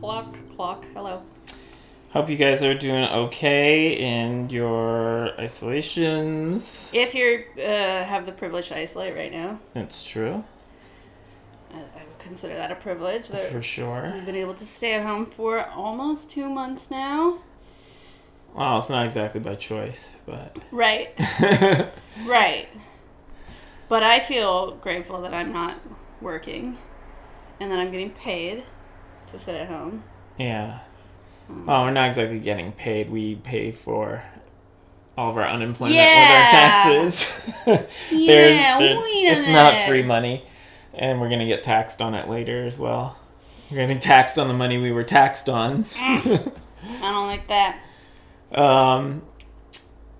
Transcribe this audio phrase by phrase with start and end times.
[0.00, 0.84] Clock, clock.
[0.94, 1.22] Hello.
[2.10, 6.90] Hope you guys are doing okay in your isolations.
[6.94, 10.44] If you uh, have the privilege to isolate right now, It's true,
[11.72, 13.28] I, I would consider that a privilege.
[13.28, 14.12] That for sure.
[14.14, 17.38] we've been able to stay at home for almost two months now.
[18.54, 21.10] Well, it's not exactly by choice, but Right,
[22.24, 22.68] right.
[23.88, 25.78] But I feel grateful that I'm not
[26.20, 26.78] working,
[27.60, 28.64] and then I'm getting paid
[29.28, 30.04] to sit at home.
[30.38, 30.80] yeah.
[31.48, 33.10] Well, we're not exactly getting paid.
[33.10, 34.22] We pay for
[35.16, 36.44] all of our unemployment Yeah.
[36.44, 36.60] with our
[37.00, 37.50] taxes.
[38.12, 40.44] Yeah, There's- wait a it's not free money,
[40.92, 43.18] and we're gonna get taxed on it later as well.
[43.70, 45.86] We're getting taxed on the money we were taxed on.
[45.98, 46.20] I
[47.00, 47.80] don't like that.
[48.52, 49.22] Um,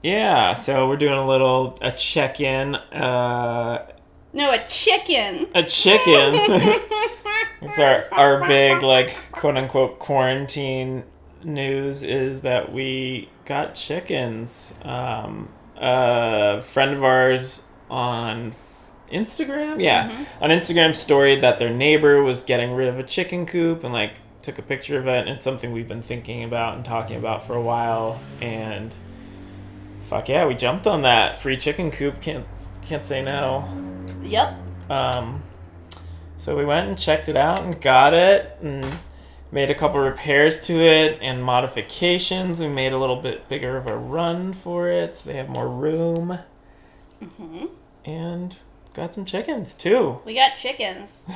[0.02, 2.74] yeah, so we're doing a little a check in.
[2.74, 3.86] Uh,
[4.32, 5.48] No, a chicken.
[5.54, 6.34] a chicken.
[7.62, 11.04] it's our our big like quote unquote quarantine
[11.42, 14.74] news is that we got chickens.
[14.82, 18.52] Um, a friend of ours on
[19.10, 23.82] Instagram, yeah, on Instagram story that their neighbor was getting rid of a chicken coop
[23.82, 25.20] and like took a picture of it.
[25.20, 28.20] And it's something we've been thinking about and talking about for a while.
[28.40, 28.94] And
[30.02, 32.20] fuck yeah, we jumped on that free chicken coop.
[32.20, 32.46] Can't
[32.82, 33.87] can't say no.
[34.22, 34.54] Yep.
[34.90, 35.42] Um,
[36.36, 38.86] so we went and checked it out and got it and
[39.50, 42.60] made a couple repairs to it and modifications.
[42.60, 45.68] We made a little bit bigger of a run for it so they have more
[45.68, 46.38] room.
[48.04, 48.56] And
[48.94, 50.20] got some chickens too.
[50.24, 51.26] We got chickens.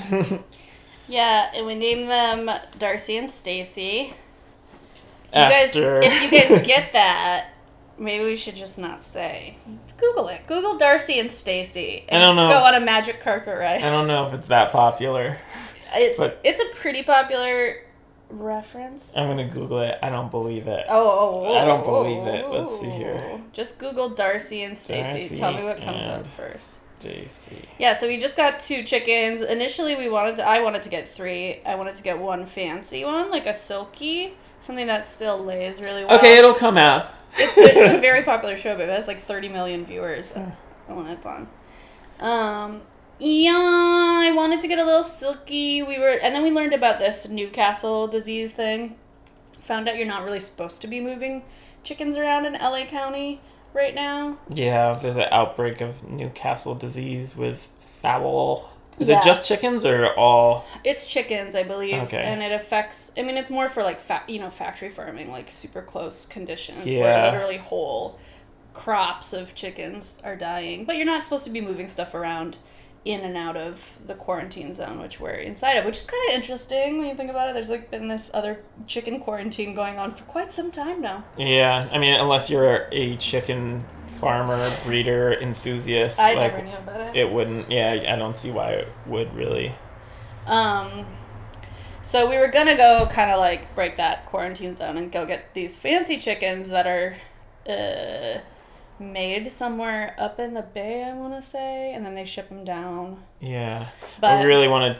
[1.08, 4.14] yeah, and we named them Darcy and Stacy.
[5.32, 7.48] After- guys if you guys get that,
[7.98, 9.56] maybe we should just not say.
[9.96, 10.46] Google it.
[10.46, 12.04] Google Darcy and Stacy.
[12.10, 12.48] I don't know.
[12.48, 13.82] Go on a magic carpet ride.
[13.82, 15.38] I don't know if it's that popular.
[15.94, 17.76] It's but- it's a pretty popular
[18.32, 19.16] reference.
[19.16, 19.98] I'm gonna Google it.
[20.02, 20.86] I don't believe it.
[20.88, 22.48] Oh, oh, oh, I don't oh, believe it.
[22.48, 22.96] Let's see oh.
[22.96, 23.18] here.
[23.20, 23.40] oh.
[23.52, 25.36] Just Google Darcy and Stacy.
[25.36, 26.80] Tell me what comes up first.
[26.98, 27.68] Stacy.
[27.78, 29.40] Yeah, so we just got two chickens.
[29.40, 30.46] Initially, we wanted to.
[30.46, 31.60] I wanted to get three.
[31.66, 36.04] I wanted to get one fancy one, like a Silkie, something that still lays really
[36.04, 36.16] well.
[36.16, 37.12] Okay, it'll come out.
[37.36, 40.32] It's, it's a very popular show, but it has like 30 million viewers
[40.86, 41.48] when it's on.
[42.20, 42.82] Um,
[43.18, 45.86] yeah, I wanted to get a little Silkie.
[45.86, 48.96] We were, and then we learned about this Newcastle disease thing.
[49.60, 51.42] Found out you're not really supposed to be moving
[51.84, 53.40] chickens around in LA County
[53.74, 54.38] right now.
[54.48, 58.70] Yeah, there's an outbreak of Newcastle disease with fowl.
[58.98, 59.18] Is Yeah.
[59.18, 60.64] it just chickens or all?
[60.84, 62.22] It's chickens, I believe, Okay.
[62.22, 63.12] and it affects.
[63.16, 66.86] I mean, it's more for like fa- you know factory farming, like super close conditions
[66.86, 67.00] Yeah.
[67.00, 68.18] where literally whole
[68.74, 70.84] crops of chickens are dying.
[70.84, 72.56] But you're not supposed to be moving stuff around
[73.04, 76.36] in and out of the quarantine zone, which we're inside of, which is kind of
[76.36, 77.54] interesting when you think about it.
[77.54, 81.24] There's like been this other chicken quarantine going on for quite some time now.
[81.36, 83.84] Yeah, I mean, unless you're a chicken
[84.22, 87.16] farmer, breeder, enthusiast, I like never knew about it.
[87.16, 87.70] it wouldn't.
[87.70, 89.74] Yeah, I don't see why it would really.
[90.46, 91.06] Um,
[92.02, 95.54] so we were gonna go kind of like break that quarantine zone and go get
[95.54, 97.16] these fancy chickens that are
[97.68, 98.40] uh,
[98.98, 102.64] made somewhere up in the bay, I want to say, and then they ship them
[102.64, 103.22] down.
[103.40, 103.88] Yeah,
[104.20, 104.98] But we really wanted.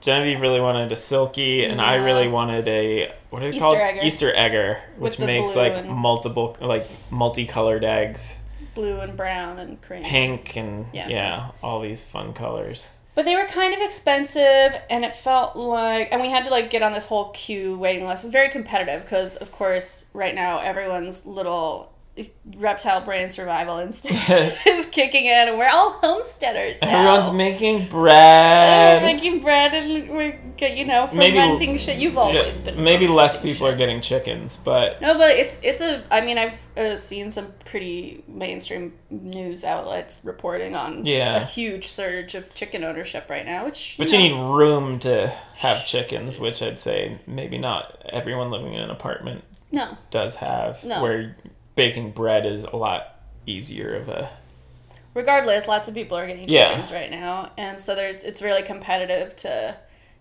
[0.00, 3.78] Genevieve really wanted a Silkie, and I really wanted a what are they Easter called?
[3.78, 4.00] egger.
[4.02, 8.36] Easter egger, which makes like multiple, like multicolored eggs,
[8.78, 10.04] blue and brown and cream.
[10.04, 11.08] pink and Yeah.
[11.08, 12.88] yeah, all these fun colors.
[13.16, 16.70] But they were kind of expensive, and it felt like, and we had to like
[16.70, 18.22] get on this whole queue waiting list.
[18.24, 21.92] It's very competitive because, of course, right now everyone's little
[22.56, 24.18] reptile brain survival instinct
[24.66, 26.88] is kicking in, and we're all homesteaders now.
[27.12, 29.02] Everyone's making bread.
[29.02, 31.98] We're making bread and we're you know Maybe- fermenting shit.
[31.98, 35.80] You've Yeah, always been maybe less people are getting chickens, but No, but it's it's
[35.80, 36.02] a.
[36.10, 41.36] I mean, I've uh, seen some pretty mainstream news outlets reporting on Yeah.
[41.36, 43.64] a huge surge of chicken ownership right now.
[43.64, 48.74] Which but you need room to have chickens, which I'd say maybe not everyone living
[48.74, 49.96] in an apartment no.
[50.10, 50.82] does have.
[50.84, 51.02] No.
[51.02, 51.36] Where
[51.78, 54.28] baking bread is a lot easier of a
[55.14, 56.70] Regardless, lots of people are getting Yeah.
[56.70, 59.76] chickens right now, and so there's it's really competitive to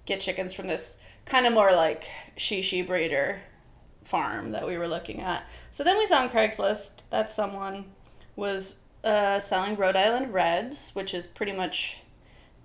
[0.06, 2.08] get chickens from this kind of more like
[2.38, 3.42] she breeder
[4.04, 5.44] farm that we were looking at.
[5.72, 7.86] So then we saw on Craigslist that someone
[8.36, 11.98] was uh, selling Rhode Island Reds, which is pretty much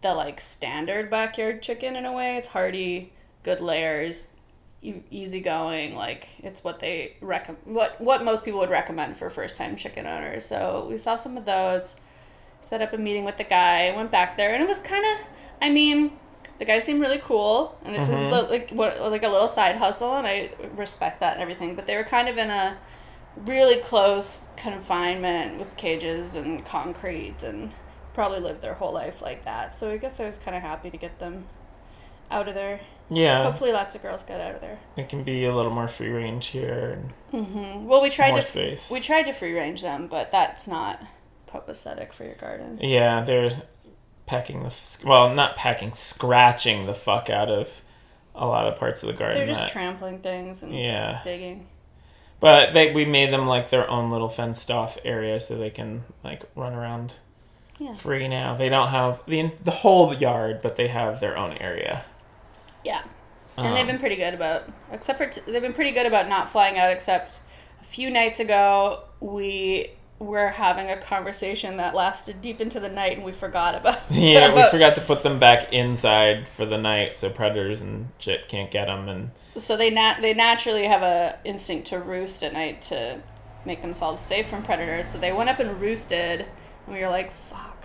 [0.03, 2.37] the like standard backyard chicken in a way.
[2.37, 3.13] It's hearty,
[3.43, 4.29] good layers,
[4.83, 5.95] e- easygoing.
[5.95, 7.63] Like it's what they recommend.
[7.67, 10.45] What what most people would recommend for first time chicken owners.
[10.45, 11.97] So we saw some of those,
[12.61, 13.95] set up a meeting with the guy.
[13.97, 15.27] Went back there, and it was kind of.
[15.61, 16.13] I mean,
[16.59, 18.33] the guy seemed really cool, and it's his Mhm.
[18.43, 21.75] li- like what like a little side hustle, and I respect that and everything.
[21.75, 22.77] But they were kind of in a
[23.37, 27.73] really close confinement with cages and concrete, and
[28.15, 29.73] probably lived their whole life like that.
[29.73, 31.47] So I guess I was kind of happy to get them
[32.33, 32.81] out of there.
[33.11, 34.79] Yeah, Hopefully, lots of girls got out of there.
[34.97, 36.99] it can be a little more free range here
[37.31, 38.91] and hmm Well, we tried to space.
[38.91, 41.01] we tried to free range them, but that's not
[41.47, 42.79] copacetic for your garden.
[42.81, 43.51] Yeah, they're
[44.27, 44.75] packing the
[45.05, 47.83] well, not packing, scratching the fuck out of
[48.35, 49.37] a lot of parts of the garden.
[49.39, 51.67] They're just that- trampling things and yeah, digging.
[52.41, 56.05] but they we made them like their own little fenced off area so they can
[56.25, 57.15] like run around
[57.79, 57.95] Yeah.
[57.95, 58.55] free now.
[58.55, 62.07] They don't have the the whole yard, but they have their own area.
[62.85, 63.03] Yeah.
[63.57, 66.29] And they've Um, been pretty good about, except for, t- they've been pretty good about
[66.29, 67.41] not flying out, except
[67.81, 73.17] a few nights ago, we were having a conversation that lasted deep into the night
[73.17, 77.17] and we forgot about Yeah, we forgot to put them back inside for the night
[77.17, 79.09] so predators and shit can't get them.
[79.09, 83.21] And So they nat- they naturally have a instinct to roost at night to
[83.65, 85.09] make themselves safe from predators.
[85.09, 86.47] So they went up and roosted,
[86.87, 87.85] and we were like, fuck.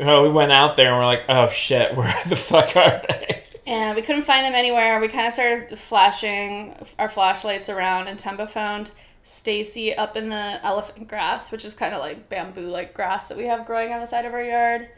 [0.00, 3.44] oh, we went out there and we're like, oh shit, where the fuck are they?
[3.68, 4.98] And we couldn't find them anywhere.
[4.98, 8.90] We kind of started flashing our flashlights around, and Temba found
[9.24, 13.36] Stacy up in the elephant grass, which is kind of like bamboo like grass that
[13.36, 14.88] we have growing on the side of our yard.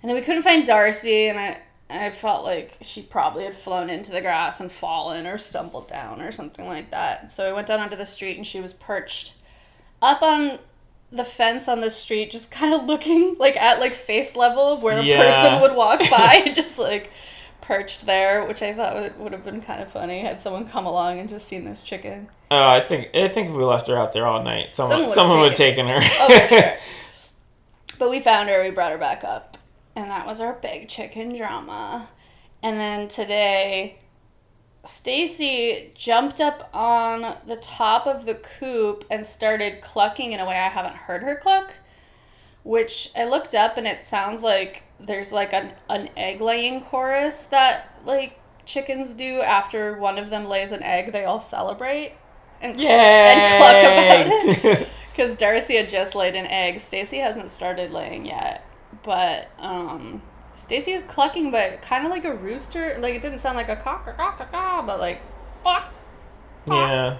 [0.00, 1.58] And then we couldn't find Darcy, and I
[1.90, 6.22] I felt like she probably had flown into the grass and fallen or stumbled down
[6.22, 7.30] or something like that.
[7.30, 9.34] So I went down onto the street, and she was perched
[10.00, 10.58] up on
[11.12, 14.82] the fence on the street, just kind of looking like at like face level of
[14.82, 17.10] where a person would walk by, just like
[17.66, 20.86] perched there, which I thought would, would have been kind of funny had someone come
[20.86, 22.28] along and just seen this chicken.
[22.50, 25.14] Oh, I think I think if we left her out there all night, someone Someone
[25.14, 25.98] someone, would have taken her.
[26.00, 26.74] Oh, sure.
[27.98, 29.56] But we found her, we brought her back up,
[29.94, 32.10] and that was our big chicken drama.
[32.62, 34.00] And then today,
[34.84, 40.56] Stacy jumped up on the top of the coop and started clucking in a way
[40.56, 41.72] I haven't heard her cluck.
[42.66, 47.44] Which I looked up and it sounds like there's like an, an egg laying chorus
[47.44, 52.16] that like chickens do after one of them lays an egg, they all celebrate.
[52.60, 52.88] And, Yay!
[52.88, 54.88] and cluck about it.
[55.12, 56.80] Because Darcy had just laid an egg.
[56.80, 58.64] Stacy hasn't started laying yet.
[59.04, 60.22] But um
[60.56, 62.96] Stacy is clucking but kind of like a rooster.
[62.98, 65.20] Like it didn't sound like a cock or cock or caw, but like
[66.66, 67.18] yeah.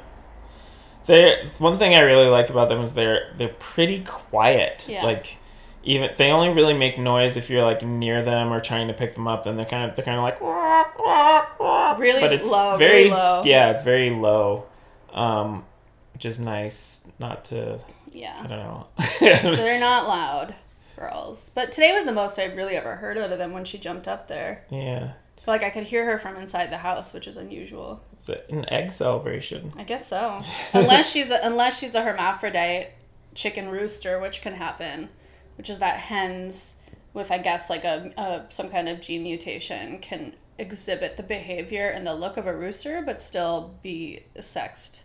[1.06, 4.86] They one thing I really like about them is they're they're pretty quiet.
[4.88, 5.04] Yeah.
[5.04, 5.38] Like
[5.84, 9.14] even they only really make noise if you're like near them or trying to pick
[9.14, 9.44] them up.
[9.44, 12.76] Then they're kind of they're kind of like "Wah, wah, wah." Really but it's low,
[12.76, 13.42] very really low.
[13.44, 14.66] Yeah, it's very low,
[15.12, 15.64] um,
[16.12, 17.06] which is nice.
[17.18, 17.78] Not to
[18.12, 18.40] yeah.
[18.42, 18.86] I don't know.
[19.56, 20.54] They're not loud
[20.96, 21.50] girls.
[21.54, 24.08] But today was the most I've really ever heard out of them when she jumped
[24.08, 24.64] up there.
[24.70, 25.12] yeah,
[25.46, 28.02] Like I could hear her from inside the house, which is unusual.
[28.18, 29.72] it's an egg celebration.
[29.76, 30.42] I guess so.
[30.72, 32.88] unless she's a, unless she's a hermaphrodite
[33.34, 35.08] chicken rooster, which can happen,
[35.56, 36.80] which is that hens
[37.14, 41.88] with I guess like a, a some kind of gene mutation can exhibit the behavior
[41.88, 45.02] and the look of a rooster, but still be a sexed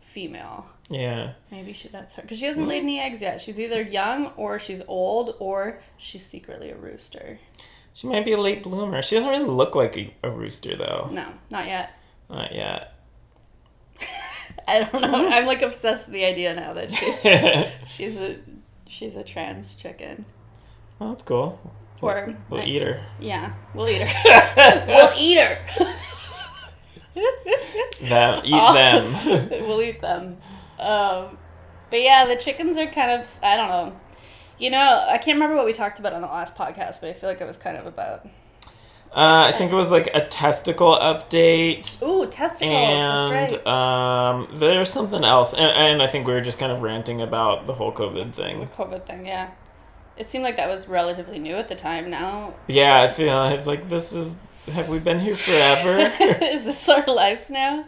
[0.00, 0.66] female.
[0.88, 1.34] Yeah.
[1.50, 2.84] Maybe she that's her because she hasn't laid mm.
[2.84, 3.40] any eggs yet.
[3.40, 7.38] She's either young or she's old or she's secretly a rooster.
[7.92, 9.02] She might be a late bloomer.
[9.02, 11.08] She doesn't really look like a, a rooster though.
[11.12, 11.90] No, not yet.
[12.28, 12.94] Not yet.
[14.68, 15.28] I don't know.
[15.28, 17.20] I'm like obsessed with the idea now that she's
[17.92, 18.36] she's a
[18.86, 20.24] she's a trans chicken.
[20.98, 21.58] Well, that's cool.
[22.02, 23.04] Or We'll eat her.
[23.20, 24.84] yeah, we'll eat her.
[24.86, 25.58] we'll eat her.
[28.00, 29.66] Them, eat them.
[29.66, 30.38] we'll eat them.
[30.78, 31.36] Um,
[31.90, 34.00] but yeah, the chickens are kind of I don't know.
[34.60, 37.12] You know, I can't remember what we talked about on the last podcast, but I
[37.14, 38.26] feel like it was kind of about
[39.12, 42.00] Uh, I think it was like a testicle update.
[42.02, 42.70] ooh testicles.
[42.72, 43.66] And that's right.
[43.66, 47.66] um, there's something else, and, and I think we were just kind of ranting about
[47.66, 48.60] the whole COVID thing.
[48.60, 48.66] The.
[48.66, 49.50] COVID thing, yeah.
[50.16, 52.10] It seemed like that was relatively new at the time.
[52.10, 54.36] Now, Yeah, I feel it's like this is.
[54.70, 55.98] Have we been here forever?
[56.44, 57.86] is this our lives now?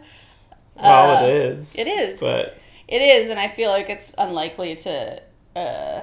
[0.75, 1.75] well, Uh, it is.
[1.77, 2.19] it is.
[2.19, 5.21] But It is, and I feel like it's unlikely to
[5.55, 6.01] uh,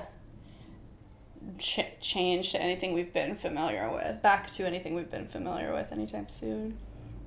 [1.61, 5.93] ch- change to anything we've been familiar with, back to anything we've been familiar with
[5.93, 6.77] anytime soon.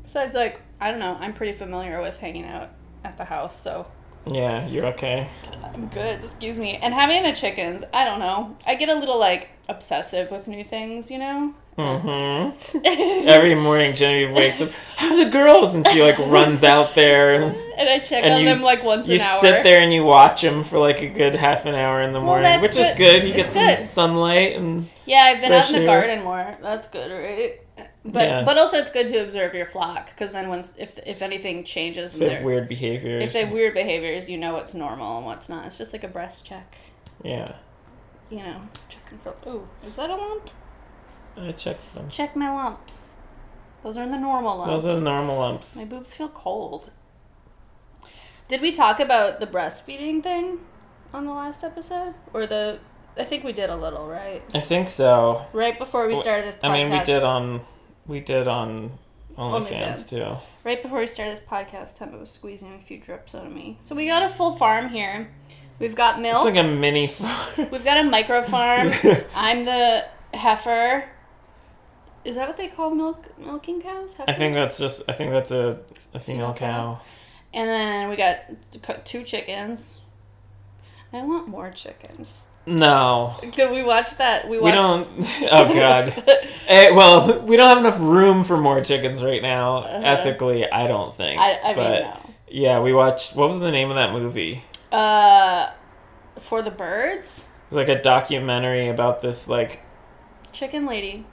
[0.03, 2.71] Besides, like, I don't know, I'm pretty familiar with hanging out
[3.05, 3.87] at the house, so
[4.25, 5.27] yeah, you're okay.
[5.73, 6.23] I'm good.
[6.23, 6.75] Excuse me.
[6.77, 8.57] And having the chickens, I don't know.
[8.65, 11.53] I get a little, like, obsessive with new things, you know?
[11.77, 13.27] Mm-hmm.
[13.27, 14.71] Every morning, Genevieve wakes up.
[14.95, 15.73] How are the girls?
[15.73, 18.83] And she like runs out there, and, And I check And on you- them like
[18.83, 19.33] once you an hour.
[19.35, 22.13] You sit there and you watch them for like a good half an hour in
[22.13, 22.97] the morning, which is good.
[22.97, 23.23] good.
[23.25, 23.89] You get It's some good.
[23.89, 26.01] sunlight and Yeah, I've been out in the air.
[26.01, 26.57] garden more.
[26.61, 27.59] That's good, right?
[28.05, 28.43] But Yeah.
[28.43, 32.13] but also it's good to observe your flock because then once if if anything changes
[32.13, 33.23] if they have weird behaviors.
[33.23, 35.65] if they have weird behaviors, you know what's normal and what's not.
[35.65, 36.75] It's just like a breast check,
[37.23, 37.53] yeah,
[38.29, 38.57] you know,
[38.89, 39.33] checking for.
[39.49, 40.49] Ooh, is that a lump?
[41.37, 42.09] I checked them.
[42.09, 43.09] Check my lumps.
[43.83, 44.83] Those are in the normal lumps.
[44.83, 45.75] Those are normal lumps.
[45.75, 46.91] My boobs feel cold.
[48.47, 50.59] Did we talk about the breastfeeding thing
[51.13, 52.13] on the last episode?
[52.33, 52.79] Or the.
[53.17, 54.41] I think we did a little, right?
[54.55, 55.45] I think so.
[55.53, 56.69] Right before we started this podcast.
[56.69, 57.61] I mean, we did on
[58.07, 58.91] we did on
[59.37, 60.09] OnlyFans.
[60.09, 60.37] Too.
[60.63, 63.77] Right before we started this podcast, Temba was squeezing a few drips out of me.
[63.81, 65.29] So we got a full farm here.
[65.79, 66.45] We've got milk.
[66.45, 67.69] It's like a mini farm.
[67.71, 68.91] We've got a micro farm.
[69.35, 71.05] I'm the heifer.
[72.25, 74.15] Is that what they call milk milking cows?
[74.27, 75.03] I think that's just.
[75.07, 75.79] I think that's a,
[76.13, 77.01] a female cow.
[77.53, 80.01] And then we got two chickens.
[81.11, 82.45] I want more chickens.
[82.65, 84.49] No, Did we watch that?
[84.49, 85.07] We, we don't.
[85.51, 86.23] Oh God.
[86.65, 89.79] Eh, well, we don't have enough room for more chickens right now.
[89.79, 90.01] Uh-huh.
[90.01, 91.37] Ethically, I don't think.
[91.41, 92.13] I, I but mean,
[92.47, 93.35] yeah, we watched.
[93.35, 94.63] What was the name of that movie?
[94.93, 95.71] Uh,
[96.39, 97.39] for the birds,
[97.69, 99.81] It was like a documentary about this like
[100.53, 101.25] chicken lady,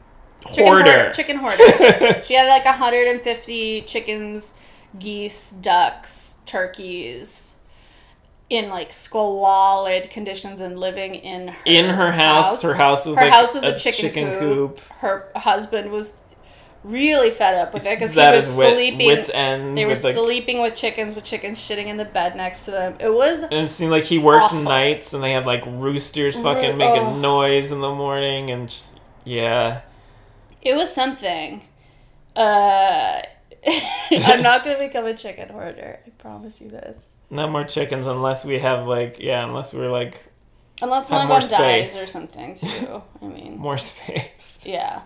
[0.49, 1.13] chicken hoarder.
[1.13, 2.23] chicken hoarder.
[2.27, 4.55] She had like 150 chickens,
[4.99, 7.51] geese, ducks, turkeys
[8.49, 13.25] in like squalid conditions and living in her In her house, her house was her
[13.25, 14.77] like house was a a, chicken, chicken coop.
[14.77, 14.81] coop.
[14.99, 16.21] Her husband was
[16.83, 19.07] really fed up with it because he was wit, sleeping.
[19.07, 19.77] wits end.
[19.77, 22.71] they were with, like, sleeping with chickens, with chickens shitting in the bed next to
[22.71, 22.97] them.
[22.99, 24.63] It was And it seemed like he worked Awful.
[24.63, 26.43] nights, and they had like roosters mm-hmm.
[26.43, 27.19] fucking Ro- making oh.
[27.19, 29.83] noise in the morning, and just yeah.
[30.63, 31.63] It was something.
[32.37, 33.23] Uh,
[34.11, 36.01] I'm not gonna become a chicken hoarder.
[36.07, 37.17] I promise you this.
[37.31, 40.25] No more chickens unless we have like yeah, unless we're like
[40.83, 43.03] Unless one of them dies or something too.
[43.21, 44.61] I mean, more space.
[44.65, 45.03] yeah.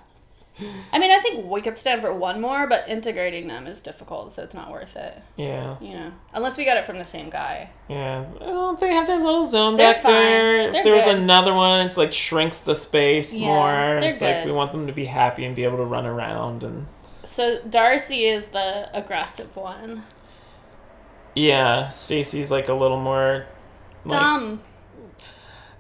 [0.93, 4.31] I mean, I think we could stand for one more, but integrating them is difficult,
[4.31, 5.21] so it's not worth it.
[5.37, 7.71] Yeah, You know, unless we got it from the same guy.
[7.89, 8.25] yeah.
[8.41, 10.13] Well, they have their little zone They're back fine.
[10.13, 10.71] there.
[10.71, 14.01] They're if there was another one, it's like shrinks the space Yeah, more.
[14.01, 14.47] they're It's like good.
[14.47, 16.87] we want them to be happy and be able to run around and
[17.25, 20.05] So Darcy is the aggressive one.
[21.35, 21.89] yeah.
[21.89, 23.47] Stacy's like a little more.
[24.05, 24.61] Like, Dumb.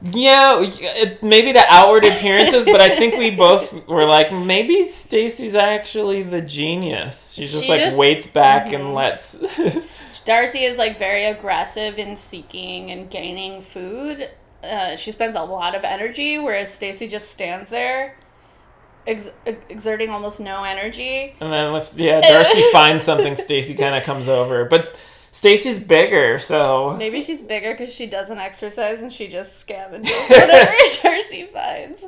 [0.07, 5.55] Yeah, it, maybe the outward appearances, but I think we both were like, maybe Stacy's
[5.55, 7.33] actually the genius.
[7.33, 8.75] She just She like just- waits back Mhm.
[8.75, 9.43] and lets.
[10.27, 14.29] Darcy is like very aggressive in seeking and gaining food.
[14.63, 18.17] Uh, she spends a lot of energy, whereas Stacy just stands there,
[19.07, 19.31] ex-
[19.69, 21.35] exerting almost no energy.
[21.41, 24.97] and then if yeah, Darcy finds something, Stacy kind of comes over, but
[25.35, 30.73] Stacy's bigger, so Maybe she's bigger because she doesn't exercise and she just scavenges whatever
[31.03, 32.05] Darcy finds.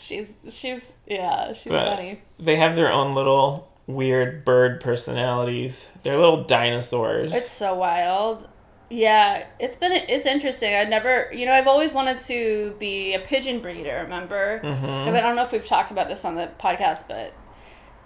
[0.00, 2.22] She's she's yeah she's But- funny.
[2.38, 5.88] they have their own little weird bird personalities.
[6.04, 7.32] They're little dinosaurs.
[7.34, 8.46] It's so wild.
[8.88, 10.74] Yeah, it's been it's interesting.
[10.74, 14.00] I never, you know, I've always wanted to be a pigeon breeder.
[14.04, 14.60] Remember?
[14.62, 14.82] Mhm.
[14.84, 17.32] I, mean, I don't know if we've talked about this on the podcast, but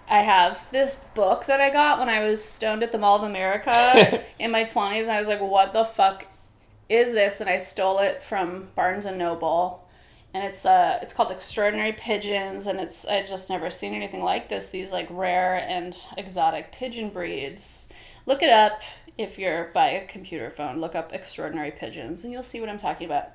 [0.07, 3.23] I have this book that I got when I was stoned at the Mall of
[3.23, 6.25] America in my twenties, and I was like, "What the fuck
[6.89, 9.87] is this?" And I stole it from Barnes and Noble,
[10.33, 14.49] and it's uh, it's called Extraordinary Pigeons, and it's I just never seen anything like
[14.49, 14.69] this.
[14.69, 17.89] These like rare and exotic pigeon breeds.
[18.27, 18.81] Look it up
[19.17, 20.79] if you're by a computer phone.
[20.79, 23.31] Look up Extraordinary Pigeons, and you'll see what I'm talking about.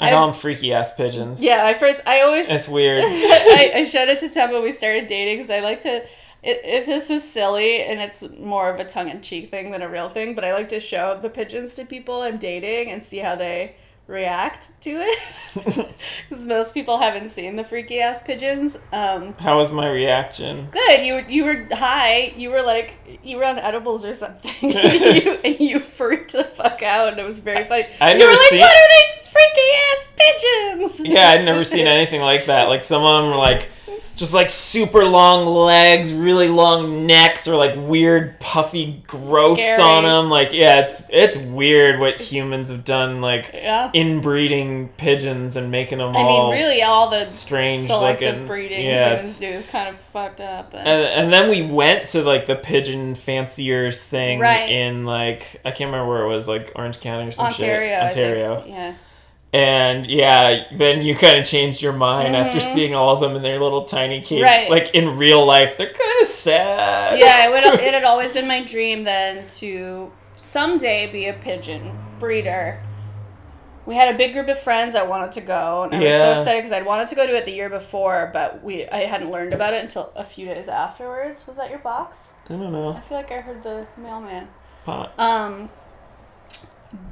[0.00, 1.42] I call them freaky ass pigeons.
[1.42, 3.04] Yeah, I first I always It's weird.
[3.06, 6.02] I, I showed it to Tim when we started dating because I like to.
[6.42, 9.82] It, it, this is silly and it's more of a tongue in cheek thing than
[9.82, 13.04] a real thing, but I like to show the pigeons to people I'm dating and
[13.04, 13.76] see how they
[14.10, 15.18] react to it.
[16.28, 18.78] Because most people haven't seen the freaky ass pigeons.
[18.92, 20.68] Um, How was my reaction?
[20.70, 22.32] good, you were you were high.
[22.36, 24.92] You were like you were on edibles or something, and,
[25.24, 27.86] you, and you freaked the fuck out, and it was very funny.
[28.00, 31.86] I'd you were like, seen- "What are these freaky ass pigeons?" Yeah, I'd never seen
[31.88, 32.68] anything like that.
[32.68, 33.68] Like some of them were like
[34.16, 39.80] just like super long legs, really long necks, or like weird puffy growths Scary.
[39.82, 40.28] on them.
[40.30, 43.90] Like yeah, it's it's weird what humans have done, like Yeah.
[43.94, 48.46] inbreeding pigeons and making them I all mean, really, all the strange selective looking.
[48.46, 50.72] breeding yeah, humans do is kind of fucked up.
[50.72, 54.68] But and, and then we went to like the pigeon fanciers thing Right.
[54.70, 58.02] in like I can't remember where it was, like Orange County or some Ontario, shit.
[58.18, 58.56] Ontario.
[58.60, 58.68] Think.
[58.74, 58.94] Yeah.
[59.52, 63.42] And yeah, then you kind of changed your mind after seeing all of them in
[63.42, 64.44] their little tiny cages.
[64.48, 64.70] Mm-hmm.
[64.70, 64.70] Right.
[64.70, 67.18] Like in real life, they're kind of sad.
[67.18, 71.98] yeah, it, would, it had always been my dream then to someday be a pigeon
[72.20, 72.82] breeder.
[73.86, 76.32] We had a big group of friends that wanted to go, and I was so
[76.34, 79.32] excited because I'd wanted to go to it the year before, but we I hadn't
[79.32, 81.46] learned about it until a few days afterwards.
[81.48, 82.30] Was that your box?
[82.48, 82.92] I don't know.
[82.92, 84.48] I feel like I heard the mailman.
[84.84, 85.18] Pot.
[85.18, 85.70] Um,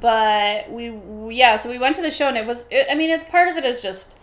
[0.01, 0.89] but we,
[1.35, 2.65] yeah, so we went to the show, and it was.
[2.69, 4.17] It, I mean, it's part of it is just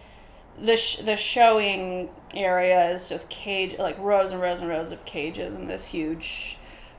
[0.61, 5.05] the sh- the showing area is just cage like rows and rows and rows of
[5.05, 6.56] cages in this huge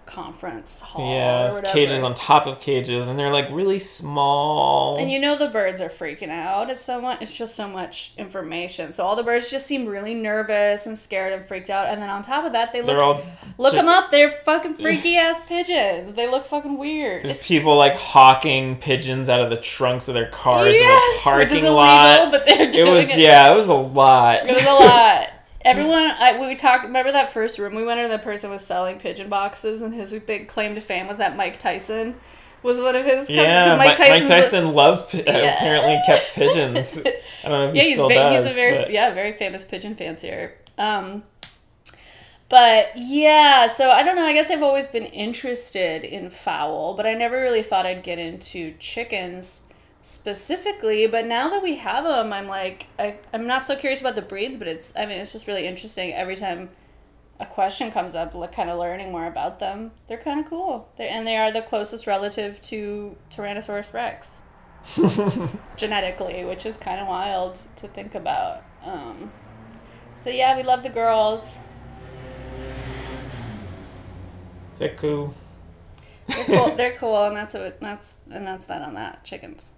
[0.08, 1.14] conference hall.
[1.14, 4.98] Yeah, or cages on top of cages, and they're like really small.
[4.98, 6.70] And you know the birds are freaking out.
[6.70, 7.22] It's so much.
[7.22, 8.92] It's just so much information.
[8.92, 11.88] So all the birds just seem really nervous and scared and freaked out.
[11.88, 13.22] And then on top of that, they look they're all
[13.58, 14.10] look them up.
[14.10, 16.14] They're fucking freaky ass pigeons.
[16.16, 17.26] They look fucking weird.
[17.26, 21.14] There's people like hawking pigeons out of the trunks of their cars in the Yes,
[21.16, 22.32] which parking is illegal, lot.
[22.32, 23.20] but they're doing it was it.
[23.20, 24.48] yeah, it was a lot.
[24.48, 25.28] It was a lot.
[25.68, 26.86] Everyone, I, we talked.
[26.86, 28.10] Remember that first room we went in?
[28.10, 31.60] The person was selling pigeon boxes, and his big claim to fame was that Mike
[31.60, 32.16] Tyson
[32.64, 33.28] was one of his.
[33.28, 35.56] customers, yeah, Mike, Mike Tyson's a- Tyson loves uh, Yeah.
[35.56, 36.98] apparently kept pigeons.
[37.44, 38.44] I don't know if he yeah, he's still does.
[38.46, 40.56] he's a very but- yeah very famous pigeon fancier.
[40.78, 41.24] Um,
[42.50, 44.24] but yeah, so I don't know.
[44.26, 48.20] I guess I've always been interested in fowl, but I never really thought I'd get
[48.20, 49.62] into chickens
[50.08, 51.06] specifically.
[51.06, 54.22] But now that we have them, I'm like, I, I'm not so curious about the
[54.22, 56.70] breeds, but it's, I mean, it's just really interesting every time
[57.42, 59.92] a question comes up, like kind of learning more about them.
[60.08, 60.88] They're kind of cool.
[60.96, 64.42] They're, and they are the closest relative to Tyrannosaurus Rex
[65.76, 68.64] genetically, which is kind of wild to think about.
[68.86, 69.30] Um,
[70.16, 71.58] so yeah, we love the girls.
[74.78, 75.34] They're cool.
[76.28, 76.76] They're cool.
[76.78, 79.72] They're cool, and that's what that's and that's that on that chickens.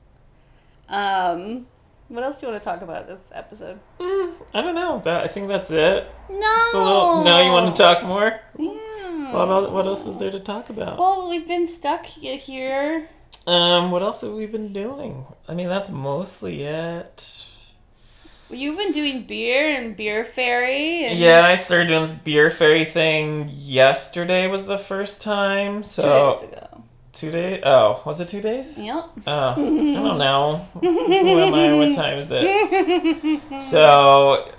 [0.90, 1.68] Um,
[2.08, 3.80] what else do you want to talk about this episode?
[4.00, 5.02] Mm, I don't know.
[5.04, 6.10] That I think that's it.
[6.30, 6.70] No.
[6.74, 8.40] Little, now you want to talk more?
[8.58, 9.34] Yeah.
[9.34, 10.98] What else, what else is there to talk about?
[10.98, 13.08] Well, we've been stuck here.
[13.46, 15.26] Um, what else have we been doing?
[15.48, 17.46] I mean, that's mostly it.
[18.50, 21.06] You've been doing beer and beer fairy.
[21.06, 24.48] And Yeah, I started doing this beer fairy thing yesterday.
[24.48, 25.84] Was the first time.
[25.84, 26.69] Two So days ago.
[27.14, 27.62] Two days.
[27.66, 28.78] Oh, was it two days?
[28.78, 29.06] Yep.
[29.28, 30.68] Oh, I don't know.
[30.80, 31.74] Who am I?
[31.74, 33.42] What time is it?
[33.62, 34.52] So,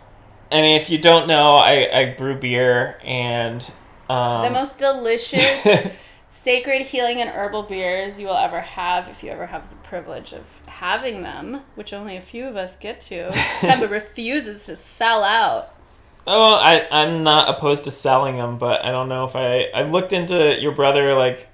[0.52, 3.62] I mean, if you don't know, I, I brew beer and
[4.08, 5.66] um, the most delicious,
[6.30, 10.32] sacred, healing, and herbal beers you will ever have if you ever have the privilege
[10.32, 13.28] of having them, which only a few of us get to.
[13.60, 15.74] Temba refuses to sell out.
[16.26, 19.82] oh, I I'm not opposed to selling them, but I don't know if I I
[19.84, 21.48] looked into your brother like.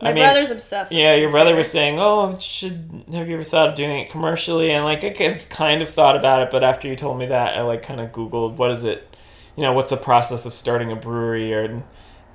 [0.00, 3.34] My I mean, brother's obsessed with Yeah, your brother was saying, "Oh, should have you
[3.34, 6.62] ever thought of doing it commercially?" And like, I've kind of thought about it, but
[6.62, 9.16] after you told me that, I like kind of googled what is it,
[9.56, 11.82] you know, what's the process of starting a brewery, or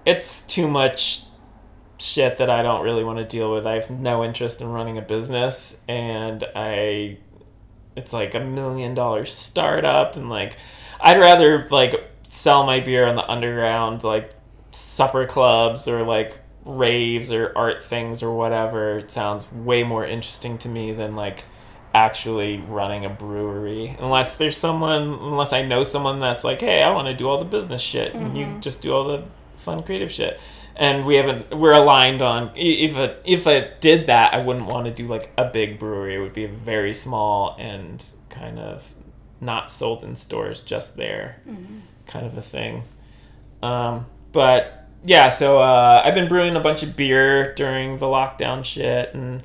[0.05, 1.23] it's too much
[1.99, 3.67] shit that I don't really want to deal with.
[3.67, 7.19] I have no interest in running a business, and I,
[7.95, 10.57] it's like a million dollar startup, and like,
[10.99, 14.33] I'd rather like sell my beer on the underground, like
[14.71, 18.99] supper clubs or like raves or art things or whatever.
[18.99, 21.43] It sounds way more interesting to me than like
[21.93, 23.97] actually running a brewery.
[23.99, 27.37] Unless there's someone, unless I know someone that's like, hey, I want to do all
[27.37, 30.39] the business shit, and you just do all the fun creative shit.
[30.75, 31.53] And we haven't.
[31.53, 32.51] We're aligned on.
[32.55, 36.15] If it if I did that, I wouldn't want to do like a big brewery.
[36.15, 38.93] It would be a very small and kind of
[39.41, 41.41] not sold in stores, just there,
[42.05, 42.83] kind of a thing.
[43.61, 48.63] Um, but yeah, so uh, I've been brewing a bunch of beer during the lockdown
[48.63, 49.43] shit, and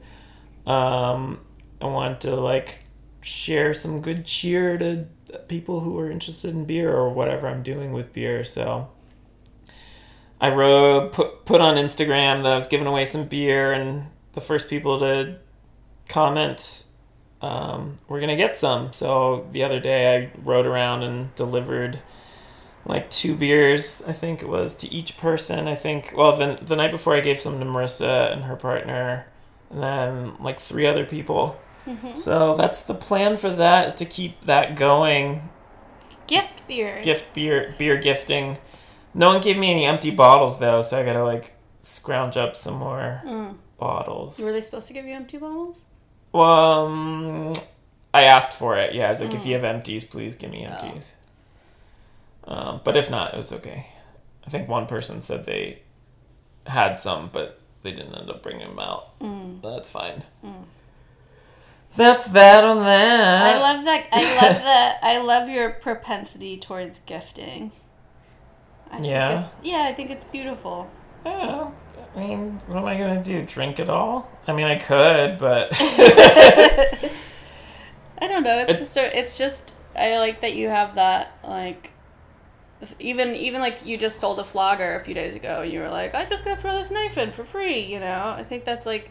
[0.66, 1.40] um,
[1.80, 2.84] I want to like
[3.22, 5.06] share some good cheer to
[5.48, 8.44] people who are interested in beer or whatever I'm doing with beer.
[8.44, 8.88] So
[10.40, 14.40] I wrote put put on Instagram that I was giving away some beer, and the
[14.40, 15.36] first people to
[16.08, 16.84] comment
[17.40, 18.92] um, we're gonna get some.
[18.92, 22.00] So the other day I rode around and delivered
[22.86, 25.66] like two beers, I think it was, to each person.
[25.68, 29.26] I think, well, the, the night before I gave some to Marissa and her partner,
[29.70, 31.60] and then like three other people.
[32.16, 35.48] So that's the plan for that is to keep that going.
[36.26, 37.00] Gift beer.
[37.00, 38.58] Gift beer, beer gifting.
[39.14, 42.74] No one gave me any empty bottles though, so I gotta like scrounge up some
[42.74, 43.54] more Mm.
[43.78, 44.38] bottles.
[44.40, 45.82] Were they supposed to give you empty bottles?
[46.32, 47.52] Well, um,
[48.12, 48.92] I asked for it.
[48.92, 51.14] Yeah, I was like, if you have empties, please give me empties.
[52.46, 53.88] Um, but if not, it was okay.
[54.46, 55.82] I think one person said they
[56.66, 59.18] had some, but they didn't end up bringing them out.
[59.20, 59.60] Mm.
[59.62, 60.22] That's fine.
[61.96, 63.56] That's that on that.
[63.56, 64.06] I love that.
[64.12, 65.06] I love the.
[65.06, 67.72] I love your propensity towards gifting.
[68.90, 69.32] I Yeah?
[69.32, 70.90] it's- yeah, I think it's beautiful.
[71.24, 71.70] Yeah.
[72.14, 73.42] I mean, what am I gonna do?
[73.44, 74.30] Drink it all?
[74.46, 77.10] I mean, I could, but I
[78.20, 78.58] don't know.
[78.58, 78.96] It's It- just.
[78.96, 79.74] A, it's just.
[79.96, 81.92] I like that you have that like.
[82.98, 85.88] Even even like you just told a flogger a few days ago, and you were
[85.88, 88.34] like, "I'm just gonna throw this knife in for free," you know.
[88.36, 89.10] I think that's like,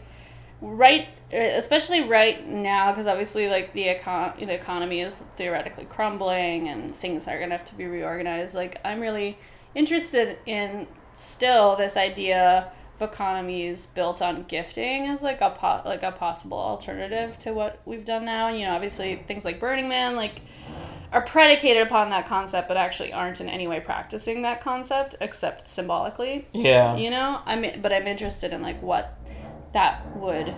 [0.60, 6.68] right, eh, especially right now, because obviously like the econ the economy is theoretically crumbling,
[6.68, 8.54] and things are gonna have to be reorganized.
[8.54, 9.36] Like I'm really
[9.74, 16.02] interested in still this idea of economies built on gifting as like a po- like
[16.02, 18.48] a possible alternative to what we've done now.
[18.48, 20.40] You know, obviously things like Burning Man like
[21.12, 25.68] are predicated upon that concept, but actually aren't in any way practicing that concept except
[25.68, 26.46] symbolically.
[26.52, 26.96] yeah.
[26.96, 29.18] You know, I'm but I'm interested in like what
[29.72, 30.54] that would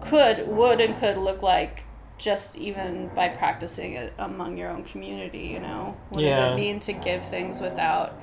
[0.00, 1.84] could would and could look like
[2.18, 5.96] just even by practicing it among your own community, you know?
[6.10, 8.16] What does it mean to give things without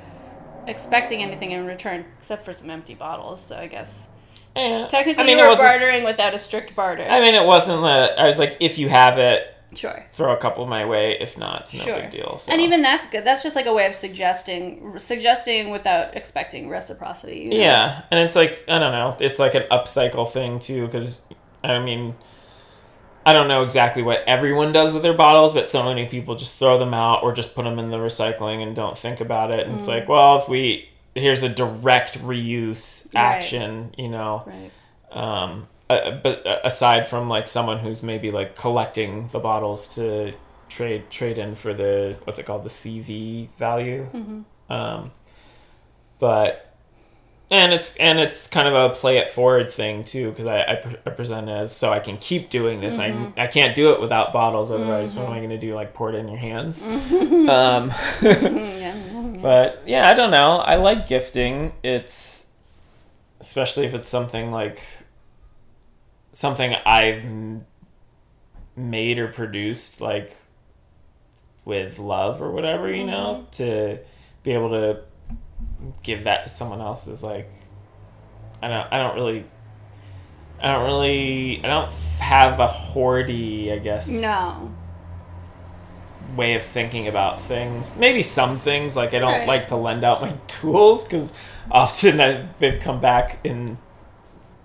[0.68, 3.42] expecting anything in return except for some empty bottles?
[3.42, 4.08] So I guess
[4.56, 4.88] Yeah.
[4.88, 7.04] technically I mean, you it were bartering without a strict barter.
[7.04, 8.18] I mean, it wasn't that.
[8.18, 10.04] I was like, if you have it, sure.
[10.14, 11.18] throw a couple my way.
[11.20, 12.00] If not, it's no Sure.
[12.02, 12.38] big deal.
[12.38, 12.52] So.
[12.52, 13.24] And even that's good.
[13.24, 17.40] That's just like a way of suggesting suggesting without expecting reciprocity.
[17.42, 17.56] you know?
[17.58, 19.16] Yeah, and it's like I don't know.
[19.20, 21.22] It's like an upcycle thing too, because
[21.64, 22.16] I mean,
[23.26, 26.58] I don't know exactly what everyone does with their bottles, but so many people just
[26.58, 29.68] throw them out or just put them in the recycling and don't think about it.
[29.68, 33.16] And it's like, well, if we here's a direct reuse Mm.
[33.16, 33.22] Right.
[33.22, 34.44] action, you know.
[34.46, 34.72] Right.
[35.12, 40.34] Um, uh, but uh, aside from like someone who's maybe like collecting the bottles to
[40.70, 44.08] trade trade in for the what's it called the CRV value.
[44.14, 44.72] Mm-hmm.
[44.72, 45.12] Um,
[46.20, 46.76] but
[47.52, 50.76] and it's and it's kind of a play it forward thing too because I, I,
[50.76, 52.98] pre- I present it as so I can keep doing this.
[52.98, 53.40] Mm-hmm.
[53.40, 54.70] I I can't do it without bottles.
[54.70, 55.74] Otherwise, what am I going to do?
[55.74, 56.84] Like pour it in your hands?
[56.84, 57.50] Mm-hmm.
[57.50, 59.40] um, yeah.
[59.42, 60.58] but yeah, I don't know.
[60.58, 61.74] I like gifting.
[61.82, 62.46] It's
[63.40, 64.82] especially if it's something like
[66.40, 67.66] something I've m-
[68.74, 70.38] made or produced like
[71.66, 73.50] with love or whatever, you know, mm-hmm.
[73.58, 74.00] to
[74.44, 75.02] be able to
[76.02, 77.52] give that to someone else is like
[78.64, 79.44] I don't I don't really
[80.62, 84.74] I don't really I don't have a hoardy, I guess No.
[86.38, 87.98] way of thinking about things.
[87.98, 89.48] Maybe some things like I don't Right.
[89.48, 91.34] like to lend out my tools because
[91.70, 93.78] often I, they've come back in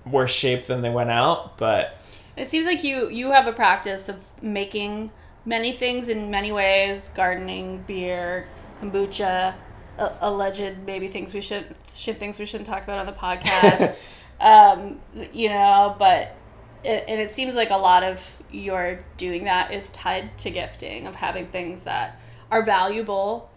[0.07, 1.57] worse shape than they went out.
[1.59, 1.97] But
[2.37, 5.11] It seems like you you have a practice of making
[5.45, 8.47] many things in many ways: gardening, beer,
[8.81, 9.55] kombucha,
[9.99, 13.97] a- alleged maybe things we should shit things we shouldn't talk about on the podcast.
[14.41, 15.01] um,
[15.33, 16.35] you know, but
[16.83, 21.07] it, and it seems like a lot of your doing that is tied to gifting
[21.07, 23.51] of having things that are valuable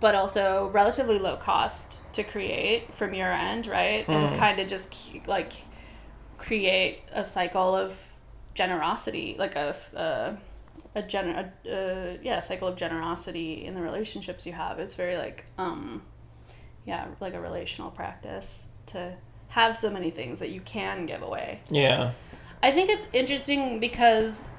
[0.00, 4.92] but also relatively low cost to create from your end right and kind of just
[4.92, 5.52] ke- like
[6.42, 7.96] create a cycle of
[8.54, 10.36] generosity like a a,
[10.98, 14.78] a, gener- a, yeah cycle of generosity in the relationships you have.
[14.78, 16.02] It's very like um
[16.84, 19.14] yeah like a relational practice to
[19.48, 21.60] have so many things that you can give away.
[21.70, 22.12] Yeah,
[22.62, 24.50] I think it's interesting because,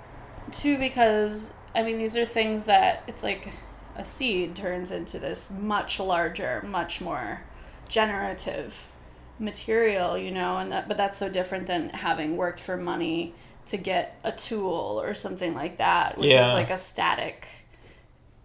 [0.52, 3.50] too, because I mean these are things that it's like
[3.96, 7.42] a seed turns into this much larger, much more
[7.90, 8.93] generative
[9.40, 13.34] material, you know, and that but that's so different than having worked for money
[13.66, 17.48] to get a tool or something like that, which is like a static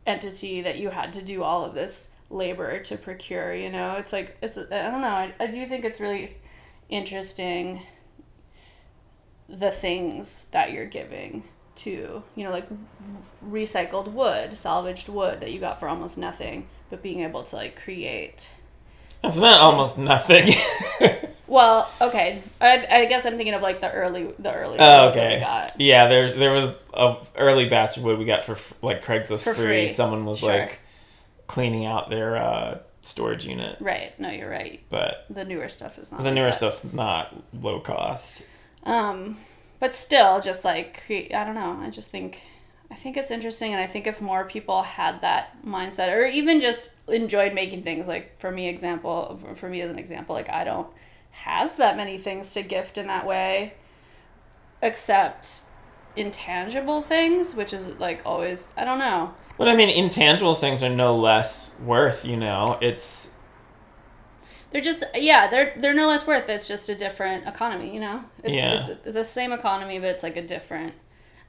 [0.07, 3.95] entity that you had to do all of this labor to procure, you know.
[3.95, 6.37] It's like it's I don't know, I, I do think it's really
[6.89, 7.83] interesting
[9.49, 11.43] the things that you're giving
[11.75, 12.69] to you know like
[13.47, 17.81] recycled wood salvaged wood that you got for almost nothing but being able to like
[17.81, 18.51] create
[19.25, 20.55] it's not almost nothing.
[21.47, 25.15] well okay i, I guess i'm thinking of like the early the early oh, wood
[25.15, 25.41] that we okay.
[25.41, 29.45] got Yeah, there's there was a early batch of wood we got for like Craigslist
[29.45, 29.65] For free.
[29.65, 29.89] free.
[29.89, 30.51] Someone was Sure.
[30.51, 30.81] like
[31.47, 36.11] cleaning out their uh, storage unit, right no you're right but the newer stuff is
[36.13, 36.55] not the like newer that.
[36.55, 38.47] stuff's not low cost.
[38.85, 39.39] Um,
[39.81, 41.81] but still, just like I don't know.
[41.83, 42.43] I just think
[42.91, 46.61] I think it's interesting, and I think if more people had that mindset, or even
[46.61, 50.65] just enjoyed making things, like for me, example for me as an example, like I
[50.65, 50.89] don't
[51.31, 53.75] have that many things to gift in that way,
[54.83, 55.63] except
[56.17, 59.35] intangible things, which is like always I don't know.
[59.59, 62.25] But I mean, intangible things are no less worth.
[62.25, 63.29] You know, it's
[64.71, 66.49] They're just yeah, they're they're no less worth.
[66.49, 68.25] It's just a different economy, you know.
[68.45, 68.75] It's, Yeah.
[68.75, 70.95] it's, it's the same economy, but it's like a different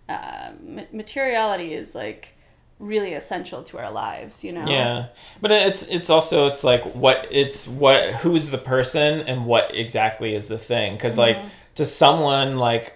[0.10, 0.52] uh,
[0.92, 2.36] materiality is like
[2.80, 4.44] really essential to our lives.
[4.44, 4.66] You know.
[4.68, 5.08] Yeah,
[5.42, 10.36] but it's it's also it's like what it's what who's the person and what exactly
[10.36, 10.94] is the thing.
[10.96, 11.48] Because like mm-hmm.
[11.76, 12.96] to someone like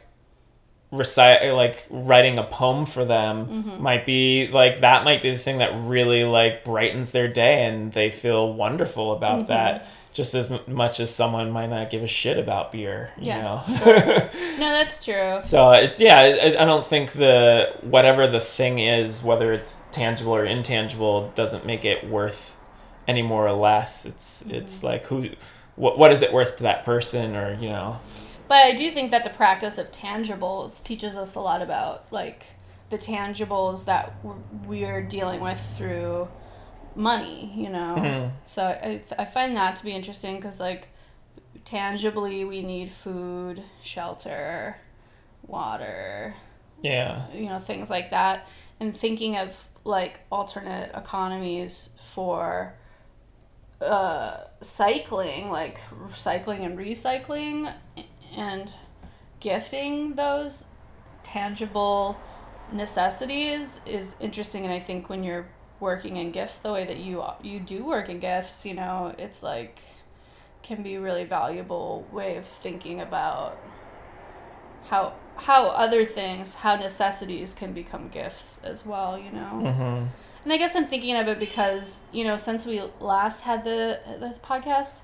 [0.94, 3.82] recite like writing a poem for them mm-hmm.
[3.82, 7.92] might be like that might be the thing that really like brightens their day and
[7.94, 9.48] they feel wonderful about mm-hmm.
[9.48, 13.42] that just as much as someone might not give a shit about beer you Yeah,
[13.42, 13.64] know?
[14.60, 15.40] No, that's true.
[15.42, 20.34] So it's yeah, I, I don't think the whatever the thing is, whether it's tangible
[20.36, 22.56] or intangible, doesn't make it worth
[23.08, 24.06] any more or less.
[24.06, 24.56] It's mm-hmm.
[24.56, 25.30] it's like who,
[25.76, 28.00] what what is it worth to that person, or you know,
[28.48, 32.46] But I do think that the practice of tangibles teaches us a lot about like
[32.90, 34.14] the tangibles that
[34.68, 36.28] we're dealing with through
[36.96, 37.96] money, you know.
[37.98, 38.32] Mhm.
[38.46, 40.90] So I, I find that to be interesting because like
[41.66, 44.78] tangibly we need food, shelter,
[45.48, 46.36] water,
[46.82, 48.48] yeah, you know, things like that.
[48.80, 52.74] And thinking of like alternate economies for
[53.82, 55.80] uh, cycling, like
[56.16, 57.74] cycling and recycling,
[58.36, 58.74] and
[59.40, 60.68] gifting those
[61.24, 62.18] tangible
[62.72, 64.64] necessities is interesting.
[64.64, 65.48] And I think when you're
[65.84, 69.44] working in gifts the way that you you do work in gifts, you know, it's
[69.44, 69.80] like
[70.64, 73.58] can be a really valuable way of thinking about
[74.90, 79.62] how how other things, how necessities can become gifts as well, you know.
[79.72, 80.06] hmm
[80.44, 84.00] And I guess I'm thinking of it because, you know, since we last had the
[84.20, 85.02] the podcast,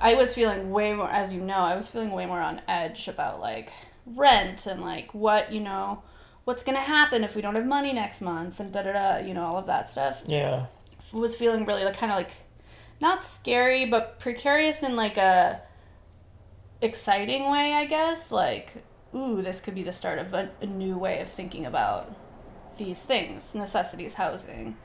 [0.00, 3.08] I was feeling way more as you know, I was feeling way more on edge
[3.08, 3.72] about like
[4.06, 6.02] rent and like what, you know,
[6.46, 9.16] what's going to happen if we don't have money next month and da da da,
[9.18, 10.22] you know, all of that stuff.
[10.26, 10.66] yeah,
[11.12, 12.30] Was feeling really like kind of like
[13.00, 15.60] not scary, but precarious in like a
[16.80, 18.30] exciting way, I guess.
[18.30, 22.14] Like, ooh, this could be the start of a, a new way of thinking about
[22.78, 24.76] these things necessities, housing,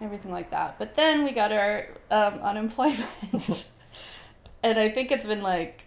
[0.00, 0.78] everything like that.
[0.78, 3.70] But then we got our um, unemployment.
[4.62, 5.84] and I think it's been like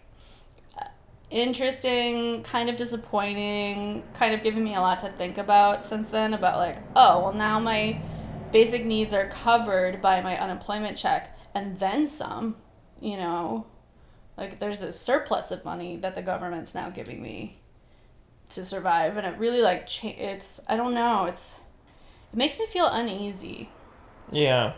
[1.30, 6.34] interesting, kind of disappointing, kind of giving me a lot to think about since then
[6.34, 8.00] about like, oh, well, now my
[8.52, 12.56] basic needs are covered by my unemployment check and then some,
[13.00, 13.66] you know.
[14.36, 17.58] Like there's a surplus of money that the government's now giving me
[18.50, 21.56] to survive and it really like cha- it's I don't know, it's
[22.32, 23.70] it makes me feel uneasy.
[24.30, 24.74] yeah.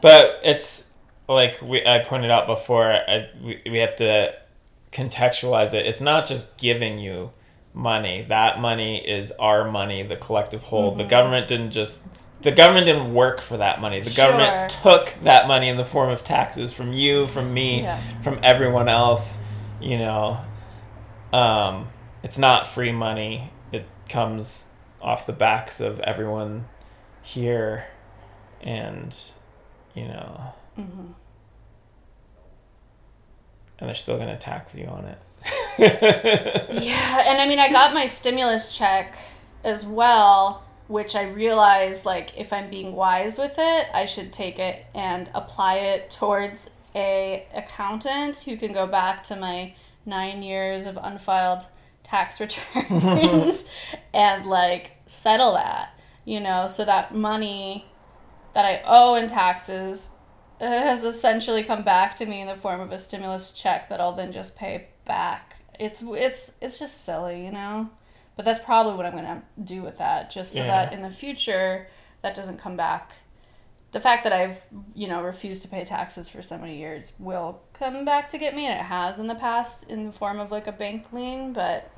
[0.00, 0.88] But it's
[1.28, 2.92] like we I pointed out before.
[2.92, 4.32] I, we we have to
[4.92, 5.86] contextualize it.
[5.86, 7.32] It's not just giving you
[7.74, 8.24] money.
[8.28, 10.94] That money is our money, the collective whole.
[10.94, 12.04] The government didn't just
[12.40, 14.00] the government didn't work for that money.
[14.00, 18.00] The government took that money in the form of taxes from you, from me, Yeah.
[18.22, 19.40] from everyone else,
[19.80, 20.38] you know.
[21.32, 21.88] Um
[22.22, 23.52] it's not free money.
[23.72, 24.64] It comes
[25.00, 26.66] off the backs of everyone
[27.22, 27.86] here
[28.60, 29.14] and
[29.94, 31.12] you know Mm-hmm.
[33.78, 35.18] And they're still going to tax you on it.
[36.82, 39.16] Yeah, and I mean, I got my stimulus check
[39.62, 44.58] as well, which I realized, like, if I'm being wise with it, I should take
[44.58, 50.86] it and apply it towards a accountant who can go back to my nine years
[50.86, 51.66] of unfiled
[52.02, 53.68] tax returns
[54.14, 55.90] and like settle that,
[56.24, 57.86] you know, so that money
[58.54, 60.10] that I owe in taxes
[60.60, 64.14] has essentially come back to me in the form of a stimulus check that I'll
[64.14, 65.56] then just pay back.
[65.78, 67.90] It's it's it's just silly, you know.
[68.36, 70.66] But that's probably what I'm gonna do with that, just so Yeah.
[70.66, 71.88] that in the future
[72.22, 73.12] that doesn't come back.
[73.92, 74.60] The fact that I've
[74.94, 78.54] you know refused to pay taxes for so many years will come back to get
[78.54, 81.52] me, and it has in the past in the form of like a bank lien.
[81.52, 81.90] But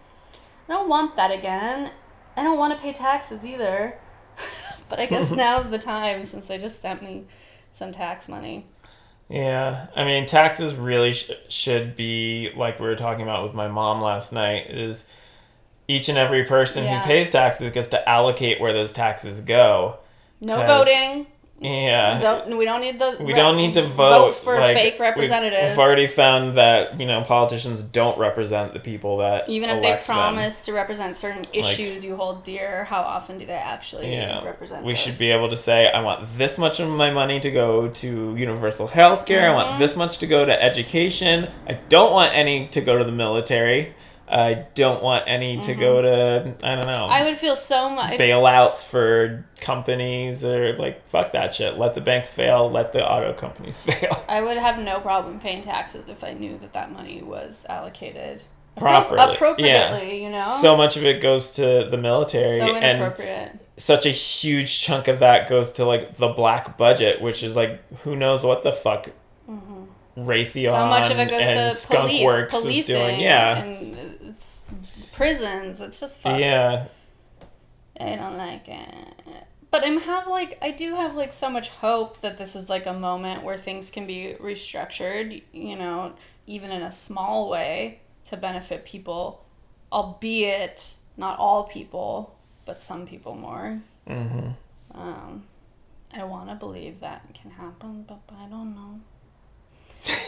[0.68, 1.90] I don't want that again.
[2.37, 3.99] I don't want to pay taxes either.
[4.88, 7.25] but I guess now's the time since they just sent me
[7.72, 8.66] some tax money.
[9.28, 13.68] Yeah, I mean, taxes really sh- should be like we were talking about with my
[13.68, 14.66] mom last night.
[14.70, 15.06] Is
[15.87, 17.00] each and every person Yeah.
[17.00, 19.98] who pays taxes gets to allocate where those taxes go.
[20.40, 21.26] No voting.
[21.62, 23.18] Yeah, Don't, we don't need the.
[23.20, 25.70] we don't need to vote, for like, fake representatives.
[25.77, 29.88] We've, already found that you know politicians don't represent the people that Even if they
[29.88, 30.16] elect them.
[30.16, 34.85] promise to represent certain issues you hold dear, how often do they actually Yeah, represent?
[34.85, 35.01] we those?
[35.01, 38.35] should be able to say, I want this much of my money to go to
[38.37, 39.40] universal health care.
[39.42, 39.68] I Mm-hmm.
[39.68, 41.46] want this much to go to education.
[41.68, 43.94] I don't want any to go to the military.
[44.33, 47.12] I don't want any to go to, I don't know, Mm-hmm.
[47.12, 48.19] I would feel so much.
[48.19, 51.77] bailouts for companies or like, fuck that shit.
[51.79, 52.71] Let the banks fail.
[52.71, 54.25] Let the auto companies fail.
[54.29, 58.45] I would have no problem paying taxes if I knew that that money was allocated
[58.77, 59.21] properly.
[59.21, 60.59] appropriately, you know?
[60.61, 65.19] So much of it goes to the military, So and such a huge chunk of
[65.21, 69.09] that goes to like the black budget, which is like who knows what the fuck
[70.16, 70.71] Raytheon Mm-hmm.
[70.71, 73.21] so much of it goes and to Skunk police, Works policing, is doing.
[73.21, 74.10] Yeah, and
[75.20, 75.80] prisons.
[75.80, 76.40] It's just fucked.
[76.40, 76.87] yeah,
[78.00, 79.14] I don't like it.
[79.70, 82.87] But I'm have like I do have like so much hope that this is like
[82.87, 86.14] a moment where things can be restructured, you know,
[86.46, 89.44] even in a small way to benefit people,
[89.92, 93.80] albeit not all people, but some people more.
[94.06, 94.50] hmm
[94.92, 95.44] Um,
[96.12, 99.00] I want to believe that can happen, but I don't know.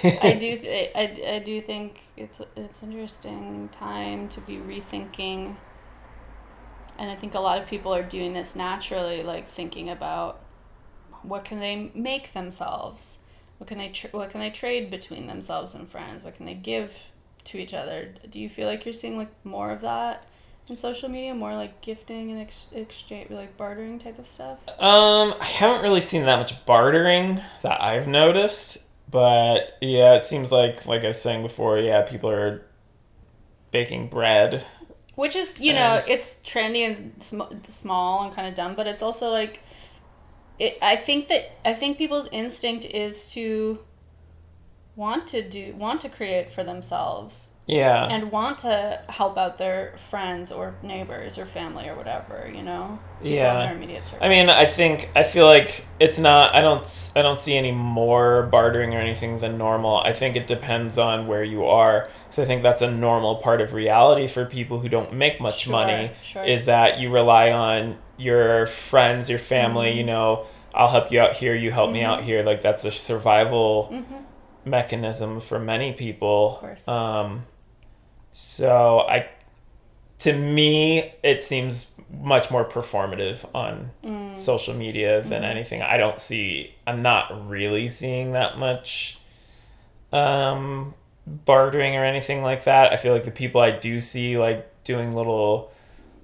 [0.04, 0.56] I do.
[0.56, 5.56] Th- I, I do think it's it's interesting time to be rethinking.
[6.98, 10.40] And I think a lot of people are doing this naturally, like thinking about
[11.22, 13.18] what can they make themselves,
[13.58, 16.54] what can they tr- what can they trade between themselves and friends, what can they
[16.54, 16.92] give
[17.44, 18.14] to each other.
[18.30, 20.26] Do you feel like you're seeing like more of that
[20.68, 24.58] in social media, more like gifting and ex- exchange, like bartering type of stuff?
[24.78, 28.78] Um, I haven't really seen that much bartering that I've noticed,
[29.12, 32.66] but yeah, it seems like like I was saying before, yeah, people are
[33.70, 34.64] baking bread.
[35.14, 39.02] Which is, you know, it's trendy and sm- small and kind of dumb, but it's
[39.02, 39.60] also like,
[40.58, 40.78] it.
[40.80, 43.80] I think that I think people's instinct is to
[44.96, 48.06] want to do want to create for themselves Yeah.
[48.10, 52.98] and want to help out their friends or neighbors or family or whatever, you know.
[53.22, 53.66] Yeah.
[53.66, 54.26] Their immediate circle.
[54.26, 56.54] I mean, I think I feel like it's not.
[56.56, 56.84] I don't.
[57.14, 59.98] I don't see any more bartering or anything than normal.
[59.98, 62.08] I think it depends on where you are.
[62.24, 65.60] Because I think that's a normal part of reality for people who don't make much
[65.60, 66.10] Sure, money.
[66.24, 66.42] sure.
[66.44, 69.90] Is that you rely on your friends, your family.
[69.90, 69.98] Mm-hmm.
[69.98, 71.54] You know, I'll help you out here.
[71.54, 72.42] You help me out here.
[72.42, 74.14] Like that's a survival Mm-hmm.
[74.64, 76.54] mechanism for many people.
[76.54, 76.88] Of course.
[76.88, 77.44] Um,
[78.32, 79.28] so I,
[80.20, 84.38] to me, it seems much more performative on Mm.
[84.38, 85.80] social media than anything.
[85.82, 86.74] I don't see.
[86.86, 89.18] I'm not really seeing that much
[90.12, 90.94] um,
[91.26, 92.92] bartering or anything like that.
[92.92, 95.70] I feel like the people I do see like doing little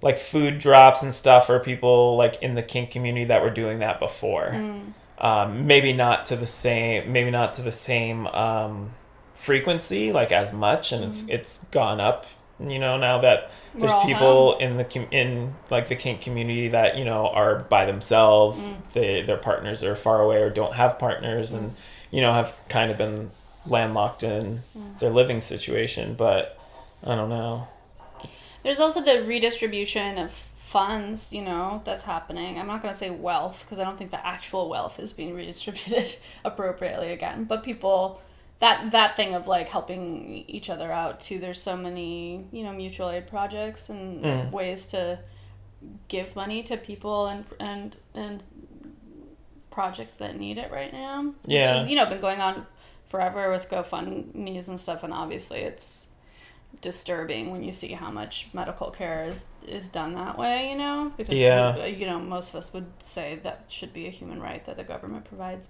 [0.03, 3.79] like food drops and stuff are people like in the kink community that were doing
[3.81, 4.51] that before.
[4.53, 4.92] Mm.
[5.18, 7.12] Um, maybe not to the same.
[7.12, 8.90] Maybe not to the same um,
[9.38, 12.27] frequency, like as much, and it's it's gone up.
[12.61, 16.96] You know now that there's people in the com- in like the kink community that
[16.98, 18.64] you know are by themselves.
[18.64, 18.74] Mm.
[18.94, 21.74] They their partners are far away or don't have partners, and
[22.11, 23.31] you know have kind of been
[23.64, 24.98] landlocked in Mm.
[24.98, 26.14] their living situation.
[26.14, 26.59] But
[27.05, 27.68] I don't know.
[28.64, 32.59] There's also the redistribution of funds, you know, that's happening.
[32.59, 35.33] I'm not going to say wealth because I don't think the actual wealth is being
[35.35, 38.20] redistributed appropriately again, but people
[38.61, 41.38] that that thing of like helping each other out too.
[41.38, 44.51] There's so many, you know, mutual aid projects and Mm.
[44.51, 45.21] ways to
[46.09, 48.42] give money to people and and and
[49.71, 51.35] projects that need it right now.
[51.47, 51.75] Yeah.
[51.75, 52.66] Which is, you know, been going on
[53.09, 56.09] forever with GoFundMe's and stuff and obviously it's
[56.81, 61.12] disturbing when you see how much medical care is is done that way, you know?
[61.16, 61.87] Because Yeah.
[61.87, 64.85] you know, most of us would say that should be a human right that the
[64.85, 65.68] government provides.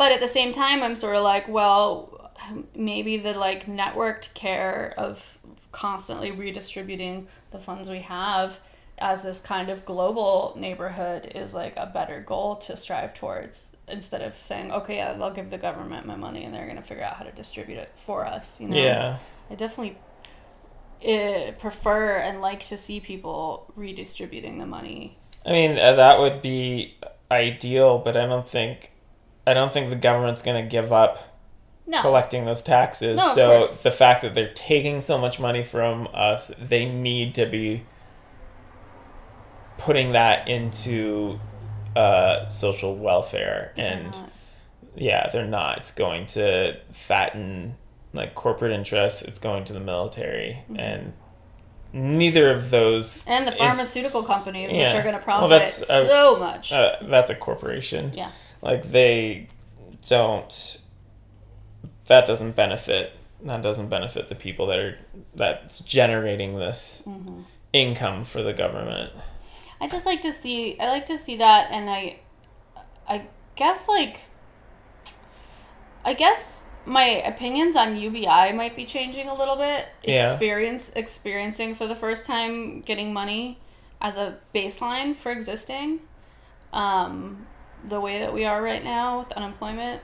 [0.00, 2.32] But at the same time, I'm sort of like, well,
[2.74, 5.36] maybe the like networked care of
[5.72, 8.60] constantly redistributing the funds we have
[8.96, 14.22] as this kind of global neighborhood is like a better goal to strive towards instead
[14.22, 17.04] of saying, okay, yeah, they'll give the government my money and they're going to figure
[17.04, 18.82] out how to distribute it for us, you know?
[18.82, 19.18] Yeah.
[19.50, 19.98] I definitely
[21.06, 25.18] uh, prefer and like to see people redistributing the money.
[25.44, 26.96] I mean, uh, that would be
[27.30, 28.92] ideal, but I don't think
[29.50, 31.36] I don't think the government's going to give up
[31.86, 32.00] No.
[32.00, 33.16] collecting those taxes.
[33.18, 37.46] No, so the fact that they're taking so much money from us, they need to
[37.46, 37.84] be
[39.78, 41.38] putting that into
[41.96, 44.30] uh, social welfare They're and not.
[44.94, 45.78] yeah, they're not.
[45.78, 47.76] It's going to fatten
[48.12, 49.22] like corporate interests.
[49.22, 50.78] It's going to the military, Mm-hmm.
[50.80, 51.12] and
[51.92, 53.24] neither of those.
[53.26, 56.72] and the is- pharmaceutical companies, which are going to Well, profit uh, so much.
[56.72, 58.12] Uh, that's a corporation.
[58.14, 58.30] yeah.
[58.62, 59.48] Like they
[60.08, 60.80] don't.
[62.06, 63.12] That doesn't benefit.
[63.42, 64.98] That doesn't benefit the people that are
[65.34, 67.42] that's generating this Mm-hmm.
[67.72, 69.12] income for the government.
[69.80, 70.78] I just like to see.
[70.78, 72.18] I like to see that, and I,
[73.08, 74.20] I guess like.
[76.04, 79.86] I guess my opinions on UBI might be changing a little bit.
[80.02, 80.30] Yeah.
[80.32, 83.58] Experience experiencing for the first time getting money
[84.00, 86.00] as a baseline for existing.
[86.72, 87.46] Um,
[87.88, 90.02] the way that we are right now with unemployment,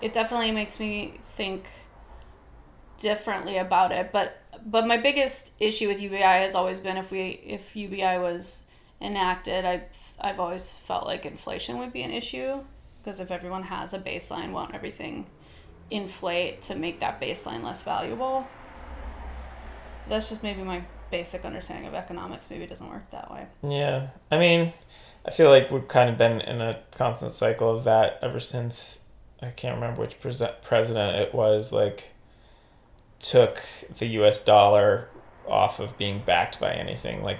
[0.00, 1.66] it definitely makes me think
[2.98, 7.40] differently about it, but but my biggest issue with UBI has always been if we
[7.44, 8.64] if UBI was
[9.00, 9.82] enacted, I
[10.20, 12.60] I've always felt like inflation would be an issue
[13.02, 15.26] because if everyone has a baseline, won't everything
[15.90, 18.46] inflate to make that baseline less valuable?
[20.08, 22.50] That's just maybe my basic understanding of economics.
[22.50, 23.46] Maybe it doesn't work that way.
[23.62, 24.08] Yeah.
[24.30, 24.72] I mean,
[25.26, 29.04] I feel like we've kind of been in a constant cycle of that ever since
[29.42, 32.10] I can't remember which pres- president it was like
[33.18, 33.62] took
[33.98, 35.08] the US dollar
[35.46, 37.22] off of being backed by anything.
[37.22, 37.38] Like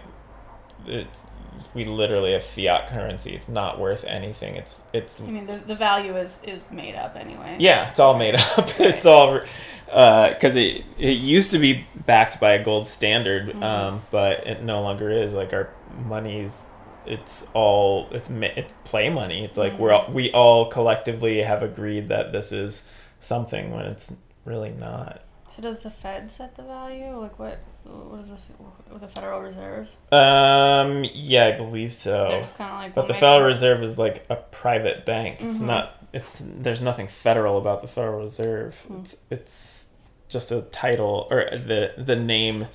[0.87, 1.27] it's
[1.75, 3.35] we literally have fiat currency.
[3.35, 4.57] It's not worth anything.
[4.57, 7.57] It's it's I mean, the, the value is is made up anyway.
[7.59, 8.69] yeah it's all made up.
[8.81, 9.41] It's all
[9.87, 14.83] because it, it used to be backed by a gold standard um, but it no
[14.83, 15.33] longer is.
[15.33, 15.71] Like our
[16.07, 16.65] money's
[17.07, 22.09] it's all it's, it's play money it's like we're all, we all collectively have agreed
[22.09, 22.85] that this is
[23.19, 25.23] something when it's really not
[25.55, 27.17] So does the Fed set the value?
[27.19, 27.59] Like what?
[27.85, 29.89] What is the the Federal Reserve?
[30.13, 32.95] um yeah i believe so They're just kind of like.
[32.95, 35.67] but the federal sure- reserve is like a private bank it's Mhm.
[35.67, 39.01] not it's there's nothing federal about the federal reserve Hmm.
[39.01, 39.87] it's it's
[40.29, 42.67] just a title or the the name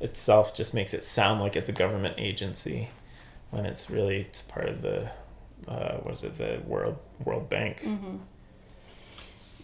[0.00, 2.88] itself just makes it sound like it's a government agency
[3.52, 5.08] when it's really it's part of the
[5.68, 8.16] uh, what is it the world world bank Mm-hmm.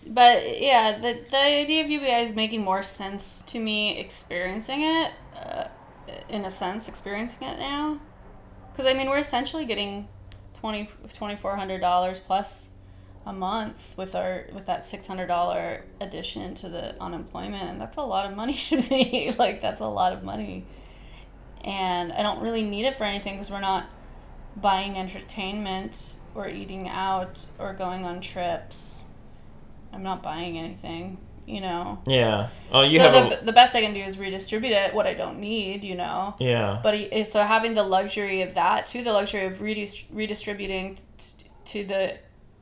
[0.07, 5.13] But yeah, the the idea of UBI is making more sense to me experiencing it,
[5.37, 5.65] uh,
[6.31, 8.01] in a sense, experiencing it now.
[8.73, 10.09] Because I mean, we're essentially getting
[10.55, 12.69] twenty twenty four hundred dollars plus
[13.27, 18.03] a month with our with that six hundred dollar addition to the unemployment, that's a
[18.03, 19.35] lot of money to me.
[19.39, 20.65] like that's a lot of money,
[21.69, 23.87] and I don't really need it for anything because we're not
[24.57, 29.05] buying entertainment or eating out or going on trips.
[29.93, 32.01] I'm not buying anything, you know.
[32.07, 34.95] yeah oh you so have the, a, the best I can do is redistribute it
[34.95, 36.35] what I don't need, you know.
[36.41, 41.45] yeah But so having the luxury of that too, the luxury of redis- redistributing t-
[41.67, 42.17] to the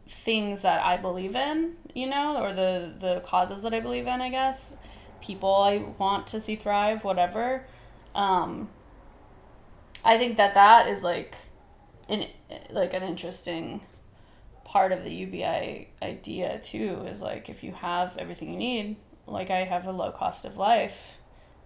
[0.09, 4.21] things that I believe in, you know, or the the causes that I believe in,
[4.21, 4.77] I guess,
[5.21, 7.65] people I want to see thrive, whatever.
[8.15, 8.69] Um,
[10.07, 11.35] I think that that is like,
[12.09, 12.27] an
[12.71, 13.81] like an interesting
[14.65, 17.05] part of the UBI idea too.
[17.09, 18.97] Is like if you have everything you need,
[19.27, 21.17] like I have a low cost of life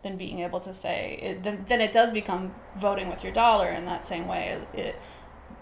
[0.02, 3.68] then being able to say it, then, then it does become voting with your dollar
[3.68, 4.96] in that same way it,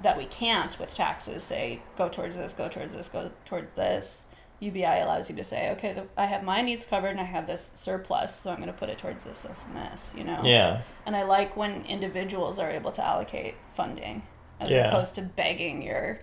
[0.03, 4.24] that we can't with taxes say go towards this go towards this go towards this
[4.61, 7.46] ubi allows you to say okay the, i have my needs covered and i have
[7.46, 10.40] this surplus so i'm going to put it towards this this and this you know
[10.42, 14.22] yeah and i like when individuals are able to allocate funding
[14.61, 14.88] as Yeah.
[14.88, 16.18] opposed to begging your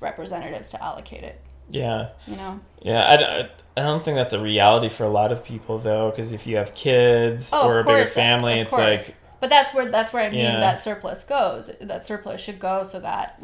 [0.00, 4.40] representatives to allocate it yeah you know Yeah, I, I, I don't think that's a
[4.40, 7.84] reality for a lot of people though, because if you have kids Oh, or a
[7.84, 9.08] bigger family, it's course.
[9.08, 10.60] like But that's where that's where I mean Yeah.
[10.60, 11.76] that surplus goes.
[11.80, 13.42] That surplus should go so that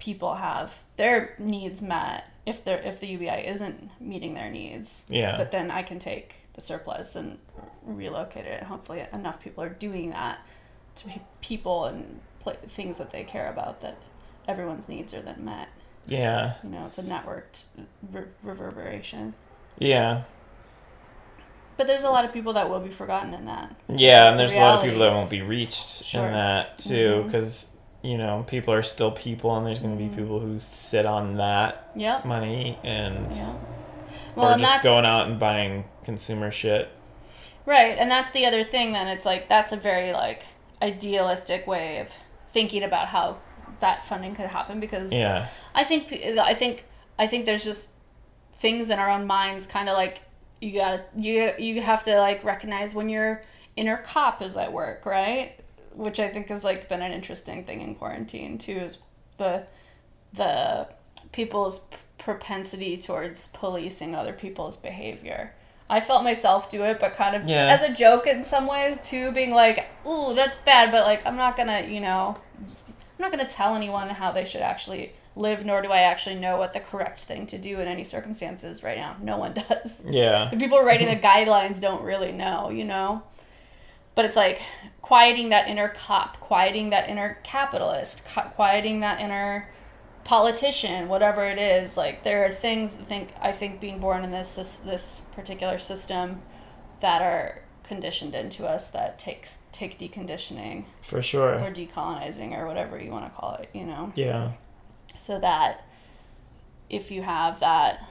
[0.00, 2.24] people have their needs met.
[2.46, 6.36] If they if the UBI isn't meeting their needs, yeah, but then I can take
[6.54, 7.38] the surplus and
[7.84, 8.64] relocate it.
[8.64, 10.38] Hopefully, enough people are doing that
[10.96, 13.96] to pe- people and pla things that they care about that
[14.46, 15.68] everyone's needs are then met.
[16.06, 17.64] yeah, You know, it's a networked
[18.12, 19.34] re- reverberation.
[19.78, 20.24] yeah,
[21.78, 23.74] But there's a lot of people that will be forgotten in that.
[23.88, 24.28] yeah.
[24.28, 26.26] And the there's a lot of people that won't be reached Sure.
[26.26, 27.26] in that too, mm-hmm.
[27.26, 27.73] because
[28.04, 30.20] you know people are still people, and there's going to be mm-hmm.
[30.20, 32.24] people who sit on that Yep.
[32.26, 33.54] money and Yeah.
[34.36, 36.90] or and just going out and buying consumer shit.
[37.66, 38.92] Right, and that's the other thing.
[38.92, 40.42] Then it's like that's a very like
[40.82, 42.08] idealistic way of
[42.52, 43.38] thinking about how
[43.80, 46.84] that funding could happen because Yeah, I think I think
[47.18, 47.90] I think there's just
[48.54, 50.20] things in our own minds, kind of like
[50.60, 53.42] you gotta you you have to like recognize when your
[53.76, 55.58] inner cop is at work, right?
[55.94, 58.98] Which I think has like been an interesting thing in quarantine too, is
[59.38, 59.64] the
[60.32, 60.88] the
[61.32, 61.82] people's
[62.18, 65.52] propensity towards policing other people's behavior.
[65.88, 67.66] I felt myself do it, but kind of Yeah.
[67.68, 71.36] as a joke in some ways too, being like, "Ooh, that's bad," but like I'm
[71.36, 75.82] not gonna, you know, I'm not gonna tell anyone how they should actually live, nor
[75.82, 79.16] do I actually know what the correct thing to do in any circumstances right now.
[79.20, 80.04] No one does.
[80.08, 83.22] yeah, The people writing the guidelines don't really know, you know?
[84.14, 84.62] But it's like
[85.02, 89.68] quieting that inner cop, quieting that inner capitalist, quieting that inner
[90.24, 91.96] politician, whatever it is.
[91.96, 95.78] Like there are things I think I think being born in this this, this particular
[95.78, 96.42] system
[97.00, 101.56] that are conditioned into us that takes take deconditioning for sure.
[101.60, 104.52] or decolonizing or whatever you want to call it, you know Yeah,
[105.14, 105.84] so that
[106.88, 108.06] if you have that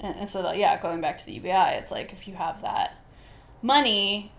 [0.00, 2.62] and, and so that yeah going back to the ubi it's like if you have
[2.62, 2.96] that
[3.60, 4.32] money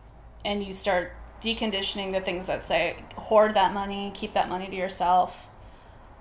[0.44, 4.76] and you start deconditioning the things that say hoard that money, keep that money to
[4.76, 5.48] yourself.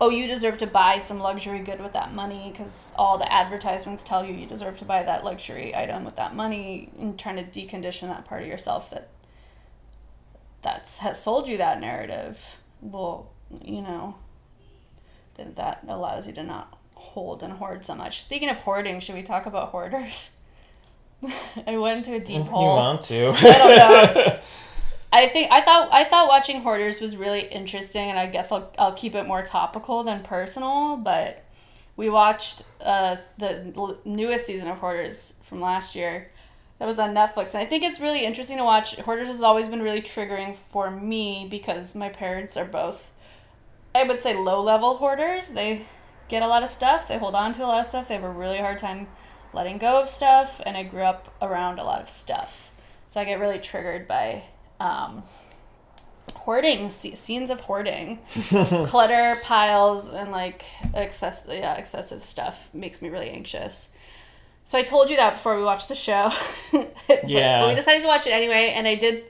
[0.01, 4.03] Oh, you deserve to buy some luxury good with that money because all the advertisements
[4.03, 7.43] tell you you deserve to buy that luxury item with that money and trying to
[7.43, 9.09] decondition that part of yourself that
[10.63, 12.57] that's has sold you that narrative.
[12.81, 13.31] Well,
[13.63, 14.17] you know,
[15.37, 18.23] that that allows you to not hold and hoard so much.
[18.23, 20.31] Speaking of hoarding, should we talk about hoarders?
[21.67, 22.63] I went to a deep hole.
[22.63, 23.29] You want to?
[23.29, 24.39] I don't know.
[25.13, 28.73] I think I thought I thought watching Hoarders was really interesting, and I guess I'll
[28.79, 30.97] I'll keep it more topical than personal.
[30.97, 31.45] But
[31.97, 36.29] we watched uh, the newest season of Hoarders from last year
[36.79, 38.97] that was on Netflix, and I think it's really interesting to watch.
[38.97, 43.13] Hoarders has always been really triggering for me because my parents are both,
[43.95, 45.49] I would say, low level hoarders.
[45.49, 45.87] They
[46.29, 48.23] get a lot of stuff, they hold on to a lot of stuff, they have
[48.23, 49.09] a really hard time
[49.53, 52.71] letting go of stuff, and I grew up around a lot of stuff,
[53.09, 54.45] so I get really triggered by
[54.79, 55.23] um,
[56.35, 58.19] hoarding sce- scenes of hoarding.
[58.87, 63.91] Clutter piles and like excess yeah excessive stuff makes me really anxious.
[64.65, 66.31] So i told you that before we watched the show.
[67.27, 67.61] Yeah.
[67.63, 69.25] but we decided to watch it anyway and i did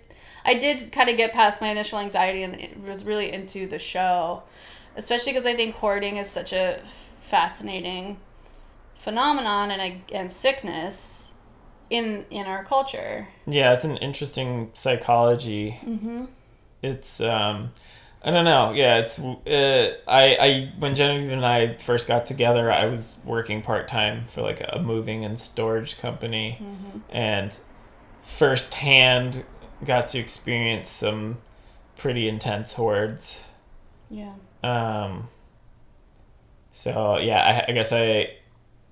[0.44, 3.78] i did kind of get past my initial anxiety and it was really into the
[3.78, 4.42] show
[4.96, 6.82] especially because i think hoarding is such a
[7.20, 8.18] fascinating
[9.00, 11.30] phenomenon and a, and sickness
[11.88, 15.80] in in our culture Yeah, it's an interesting psychology.
[15.84, 16.26] Mm-hmm.
[16.82, 17.72] It's um,
[18.22, 18.72] I don't know.
[18.72, 23.62] Yeah, it's uh, I I when Genevieve and I first got together, I was working
[23.62, 26.58] part time for like a moving and storage company,
[27.10, 27.58] and
[28.22, 29.44] firsthand
[29.84, 31.38] got to experience some
[31.96, 33.44] pretty intense hoards.
[34.10, 35.28] yeah Um,
[36.72, 38.36] so yeah, I, I guess I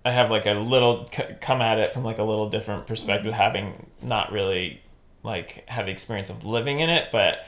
[0.04, 3.32] I have like a little c- come at it from like a little different perspective,
[3.32, 4.80] having not really
[5.22, 7.46] like had the experience of living in it, but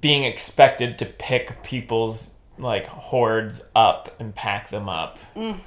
[0.00, 5.18] being expected to pick people's like hoards up and pack them up.
[5.34, 5.60] Mm.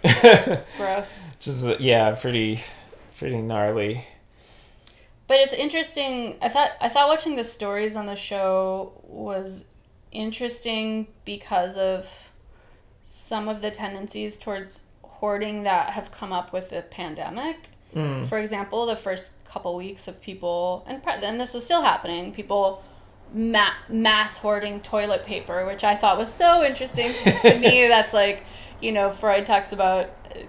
[0.78, 2.64] gross Just uh, yeah, pretty
[3.18, 4.06] pretty gnarly.
[5.28, 6.38] But it's interesting.
[6.42, 9.66] I thought I thought watching the stories on the show was
[10.12, 12.30] interesting because of
[13.06, 14.84] some of the tendencies towards
[15.24, 17.70] hoarding that have come up with the pandemic.
[17.96, 18.28] Mm.
[18.28, 22.34] For example, the first couple weeks of people, and and this is still happening.
[22.34, 22.84] People
[23.34, 27.88] ma- mass hoarding toilet paper, which I thought was so interesting to me.
[27.88, 28.44] That's like,
[28.82, 30.40] you know, Freud talks about uh,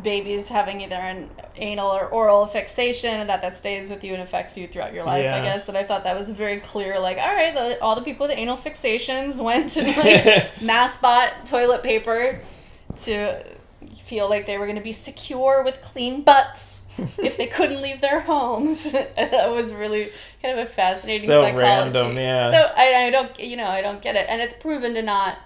[0.00, 4.22] babies having either an anal or oral fixation, and that that stays with you and
[4.22, 5.24] affects you throughout your life.
[5.26, 7.00] I guess, and I thought that was very clear.
[7.00, 11.46] Like, all right, the, all the people with anal fixations went and like mass bought
[11.46, 12.38] toilet paper
[12.98, 13.44] to
[14.02, 16.84] feel like they were going to be secure with clean butts
[17.18, 18.92] if they couldn't leave their homes.
[18.92, 20.10] that was really
[20.42, 21.62] kind of a fascinating So psychology.
[21.62, 22.50] random, yeah.
[22.50, 25.38] So I, I don't, you know, I don't get it, and it's proven to not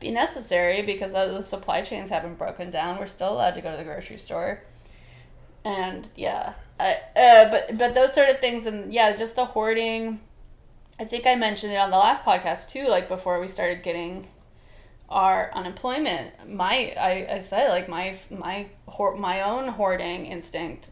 [0.00, 2.98] be necessary because the supply chains haven't broken down.
[2.98, 4.62] We're still allowed to go to the grocery store,
[5.64, 10.20] and yeah, I, uh, but but those sort of things, and yeah, just the hoarding.
[11.00, 14.28] I think I mentioned it on the last podcast too, like before we started getting
[15.08, 16.48] our unemployment.
[16.48, 18.66] My I, I said like my my
[19.16, 20.90] my own hoarding instinct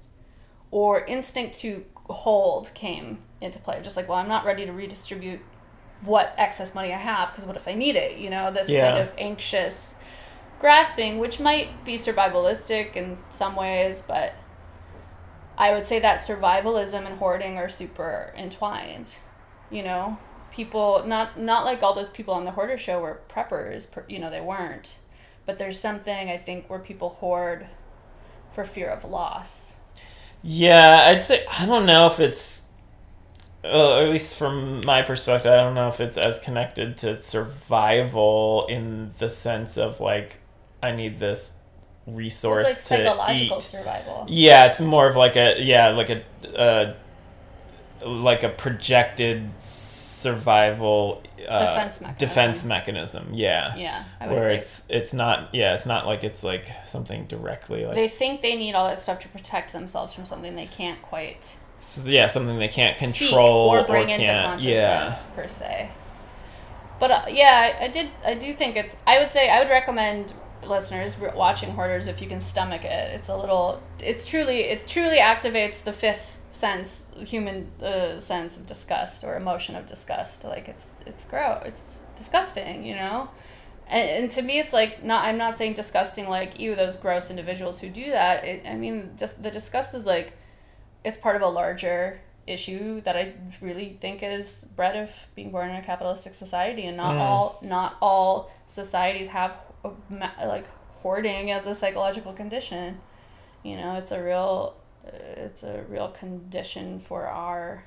[0.71, 3.81] or instinct to hold came into play.
[3.83, 5.41] Just like, well, I'm not ready to redistribute
[6.03, 8.19] what excess money I have because what if I need it?
[8.19, 8.91] You know, this Yeah.
[8.91, 9.97] kind of anxious
[10.61, 14.35] grasping, which might be survivalistic in some ways, but
[15.59, 19.17] I would say that survivalism and hoarding are super entwined.
[19.71, 20.19] You know,
[20.57, 23.89] people not not like all those people on the hoarder show were preppers.
[24.09, 24.97] You know, they weren't.
[25.45, 27.69] But there's something I think where people hoard
[28.53, 29.77] for fear of loss.
[30.43, 32.69] Yeah, I'd say I don't know if it's,
[33.63, 38.67] uh, at least from my perspective, I don't know if it's as connected to survival
[38.69, 40.41] in the sense of like
[40.83, 41.59] I need this
[42.07, 44.27] resource It's like to psychological survival.
[44.29, 46.23] Yeah, it's more of like a yeah, like a
[46.59, 46.95] uh,
[48.05, 49.51] like a projected
[50.27, 52.29] survival uh, Defense mechanism.
[52.29, 53.25] defense mechanism.
[53.35, 54.55] Yeah, Yeah, where agree.
[54.57, 58.57] it's it's not yeah, it's not like it's like something directly like they think they
[58.57, 61.57] need all that stuff to protect themselves from something they can't quite
[62.05, 65.91] yeah something they can't control or bring into consciousness yeah per se.
[66.99, 68.09] But uh, yeah, I, I did.
[68.25, 68.97] I do think it's.
[69.07, 70.33] I would say I would recommend
[70.65, 73.15] listeners watching Hoarders if you can stomach it.
[73.15, 73.83] It's a little.
[74.01, 74.61] It's truly.
[74.63, 80.45] It truly activates the fifth sense, human uh, sense of disgust or emotion of disgust.
[80.45, 81.63] Like it's it's gross.
[81.65, 82.85] It's disgusting.
[82.85, 83.29] You know.
[83.89, 85.25] And, and to me, it's like not.
[85.27, 88.45] I'm not saying disgusting like you, those gross individuals who do that.
[88.45, 90.33] It, I mean, just the disgust is like,
[91.05, 95.69] it's part of a larger issue that I really think is bred of being born
[95.71, 97.21] in a capitalistic society, and not Mm.
[97.21, 99.53] all not all societies have
[99.85, 99.91] uh,
[100.55, 100.67] like
[101.03, 102.99] hoarding as a psychological condition.
[103.63, 104.75] You know, it's a real
[105.13, 107.85] it's a real condition for our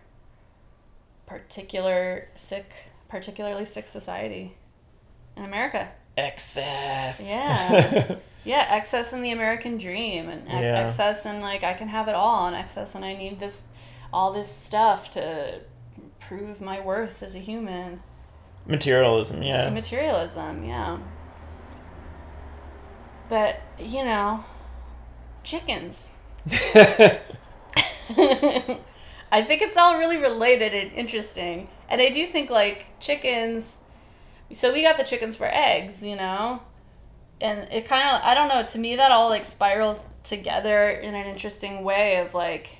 [1.26, 2.72] particular sick,
[3.07, 4.55] particularly sick society
[5.38, 5.89] in America.
[6.17, 7.28] Excess.
[7.28, 8.15] Yeah.
[8.45, 10.86] Yeah, excess in the American dream, and Yeah.
[10.88, 13.67] excess in like I can have it all, and excess and I need this,
[14.13, 15.59] all this stuff to
[16.20, 18.01] prove my worth as a human.
[18.65, 19.70] Materialism, yeah.
[19.70, 20.99] Materialism, yeah.
[23.28, 24.45] But you know,
[25.43, 26.13] chickens.
[29.32, 33.78] I think it's all really related and interesting, and I do think like chickens.
[34.54, 36.62] So we got the chickens for eggs, you know,
[37.39, 38.64] and it kind of I don't know.
[38.64, 42.78] To me, that all like spirals together in an interesting way of like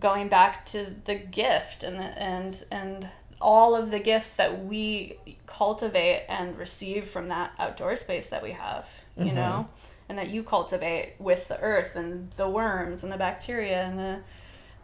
[0.00, 3.08] going back to the gift and and and
[3.40, 8.52] all of the gifts that we cultivate and receive from that outdoor space that we
[8.52, 8.88] have,
[9.18, 9.34] you Mhm.
[9.34, 9.66] know,
[10.08, 14.20] and that you cultivate with the earth and the worms and the bacteria and the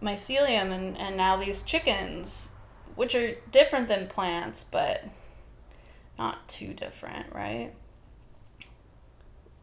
[0.03, 2.55] mycelium and, and now these chickens,
[2.95, 5.05] which are different than plants, but
[6.18, 7.73] not too different, right?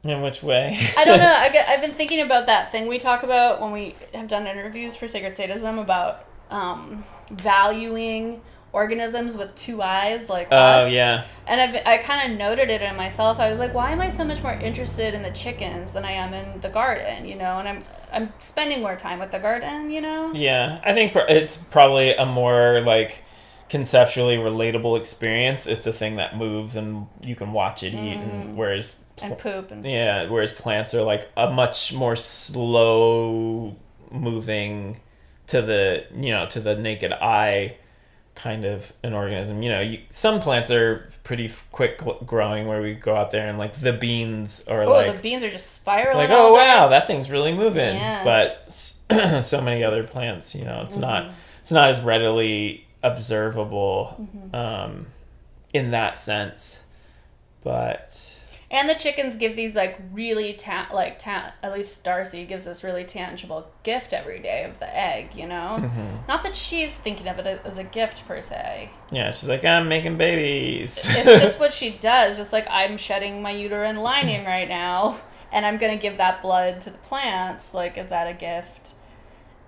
[0.04, 0.78] In which way?
[0.96, 1.34] I don't know.
[1.38, 4.48] I get, I've been thinking about that thing we talk about when we have done
[4.48, 8.42] interviews for Sacred Sadism about um, valuing
[8.82, 10.92] organisms with two eyes, like Oh, us.
[10.92, 11.24] yeah.
[11.48, 13.40] And I've, I kind of noted it in myself.
[13.40, 16.12] I was like, why am I so much more interested in the chickens than I
[16.12, 17.26] am in the garden?
[17.26, 19.90] You know, and I'm I'm spending more time with the garden.
[19.90, 20.32] You know.
[20.34, 23.24] Yeah, I think pr- it's probably a more like
[23.70, 25.68] conceptually relatable experience.
[25.68, 28.56] It's a thing that moves and you can watch it eat, and mm-hmm.
[28.56, 33.76] whereas And poop and yeah, whereas plants are like a much more slow
[34.12, 35.00] moving
[35.48, 37.78] to the you know to the naked eye
[38.38, 39.62] kind of an organism.
[39.64, 43.58] You know, you, some plants are pretty quick growing where we go out there and
[43.58, 46.16] like the beans are oh, like the beans are just spiraling.
[46.18, 48.24] like oh wow that thing's really moving Yeah.
[48.24, 48.72] but
[49.44, 51.02] so many other plants you know it's Mm-hmm.
[51.02, 51.32] not
[51.62, 54.56] it's not as readily observable Mm-hmm.
[54.56, 55.08] um,
[55.74, 56.82] in that sense
[57.64, 58.37] but
[58.70, 62.84] And the chickens give these like really ta- like ta- at least Darcy gives this
[62.84, 65.78] really tangible gift every day of the egg, you know.
[65.80, 66.28] Mm-hmm.
[66.28, 68.90] Not that she's thinking of it as a gift per se.
[69.10, 72.36] yeah she's like i'm making babies It's just what she does.
[72.36, 75.18] Just like I'm shedding my uterine lining right now,
[75.54, 77.74] and I'm gonna give that blood to the plants.
[77.74, 78.92] Like, is that a gift?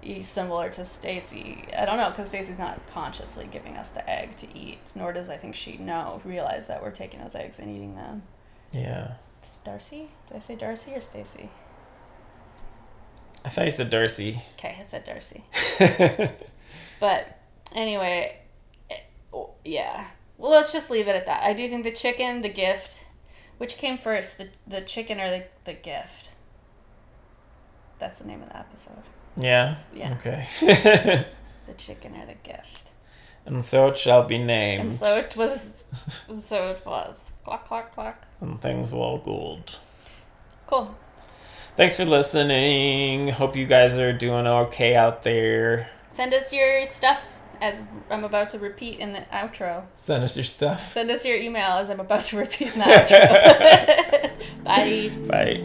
[0.04, 1.66] E- Similar to Stacy.
[1.78, 5.30] I don't know, because Stacy's not consciously giving us the egg to eat, nor does
[5.30, 8.24] I think she know realize that we're taking those eggs and eating them.
[8.72, 10.10] Yeah It's Darcy?
[10.28, 11.50] Did I say Darcy or Stacy?
[13.46, 15.44] i thought you said darcy Okay, I said Darcy.
[17.00, 17.40] But
[17.74, 18.40] anyway,
[18.92, 18.98] eh,
[19.34, 20.08] oh, yeah.
[20.38, 21.44] Well, let's just leave it at that.
[21.44, 23.06] I do think the chicken, the gift,
[23.58, 26.30] which came first, the the chicken or the the gift.
[28.00, 29.04] That's the name of the episode.
[29.38, 30.14] yeah Yeah.
[30.16, 30.48] okay
[31.68, 32.90] The chicken or the gift.
[33.46, 35.86] and so it shall be named And so it was.
[36.44, 37.29] so it was.
[37.44, 38.22] Clock clock clock.
[38.42, 39.80] and things will gold
[40.68, 40.96] Cool.
[41.76, 47.22] thanks for listening hope you guys are doing okay out there Send us your stuff
[47.62, 49.84] as I'm about to repeat in the outro.
[49.96, 52.86] send us your stuff Send us your email as I'm about to repeat in the
[52.86, 54.32] outro.
[54.64, 55.10] Bye.
[55.28, 55.64] Bye.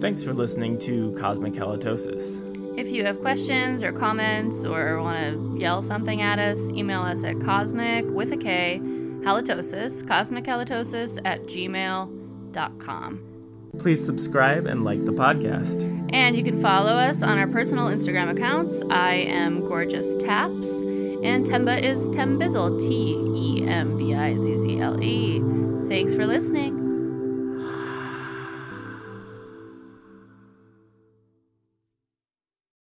[0.00, 2.78] Thanks for listening to Cosmic Halitosis.
[2.78, 7.24] If you have questions or comments or want to yell something at us, email us
[7.24, 8.80] at cosmic with a K
[9.26, 13.22] halitosis, cosmic halitosis at gmail.com.
[13.78, 15.82] Please subscribe and like the podcast.
[16.12, 18.82] And you can follow us on our personal Instagram accounts.
[18.88, 24.80] I am Gorgeous Taps, and Temba is Tembizzle, T E M B I Z Z
[24.80, 25.42] L E.
[25.88, 26.85] Thanks for listening.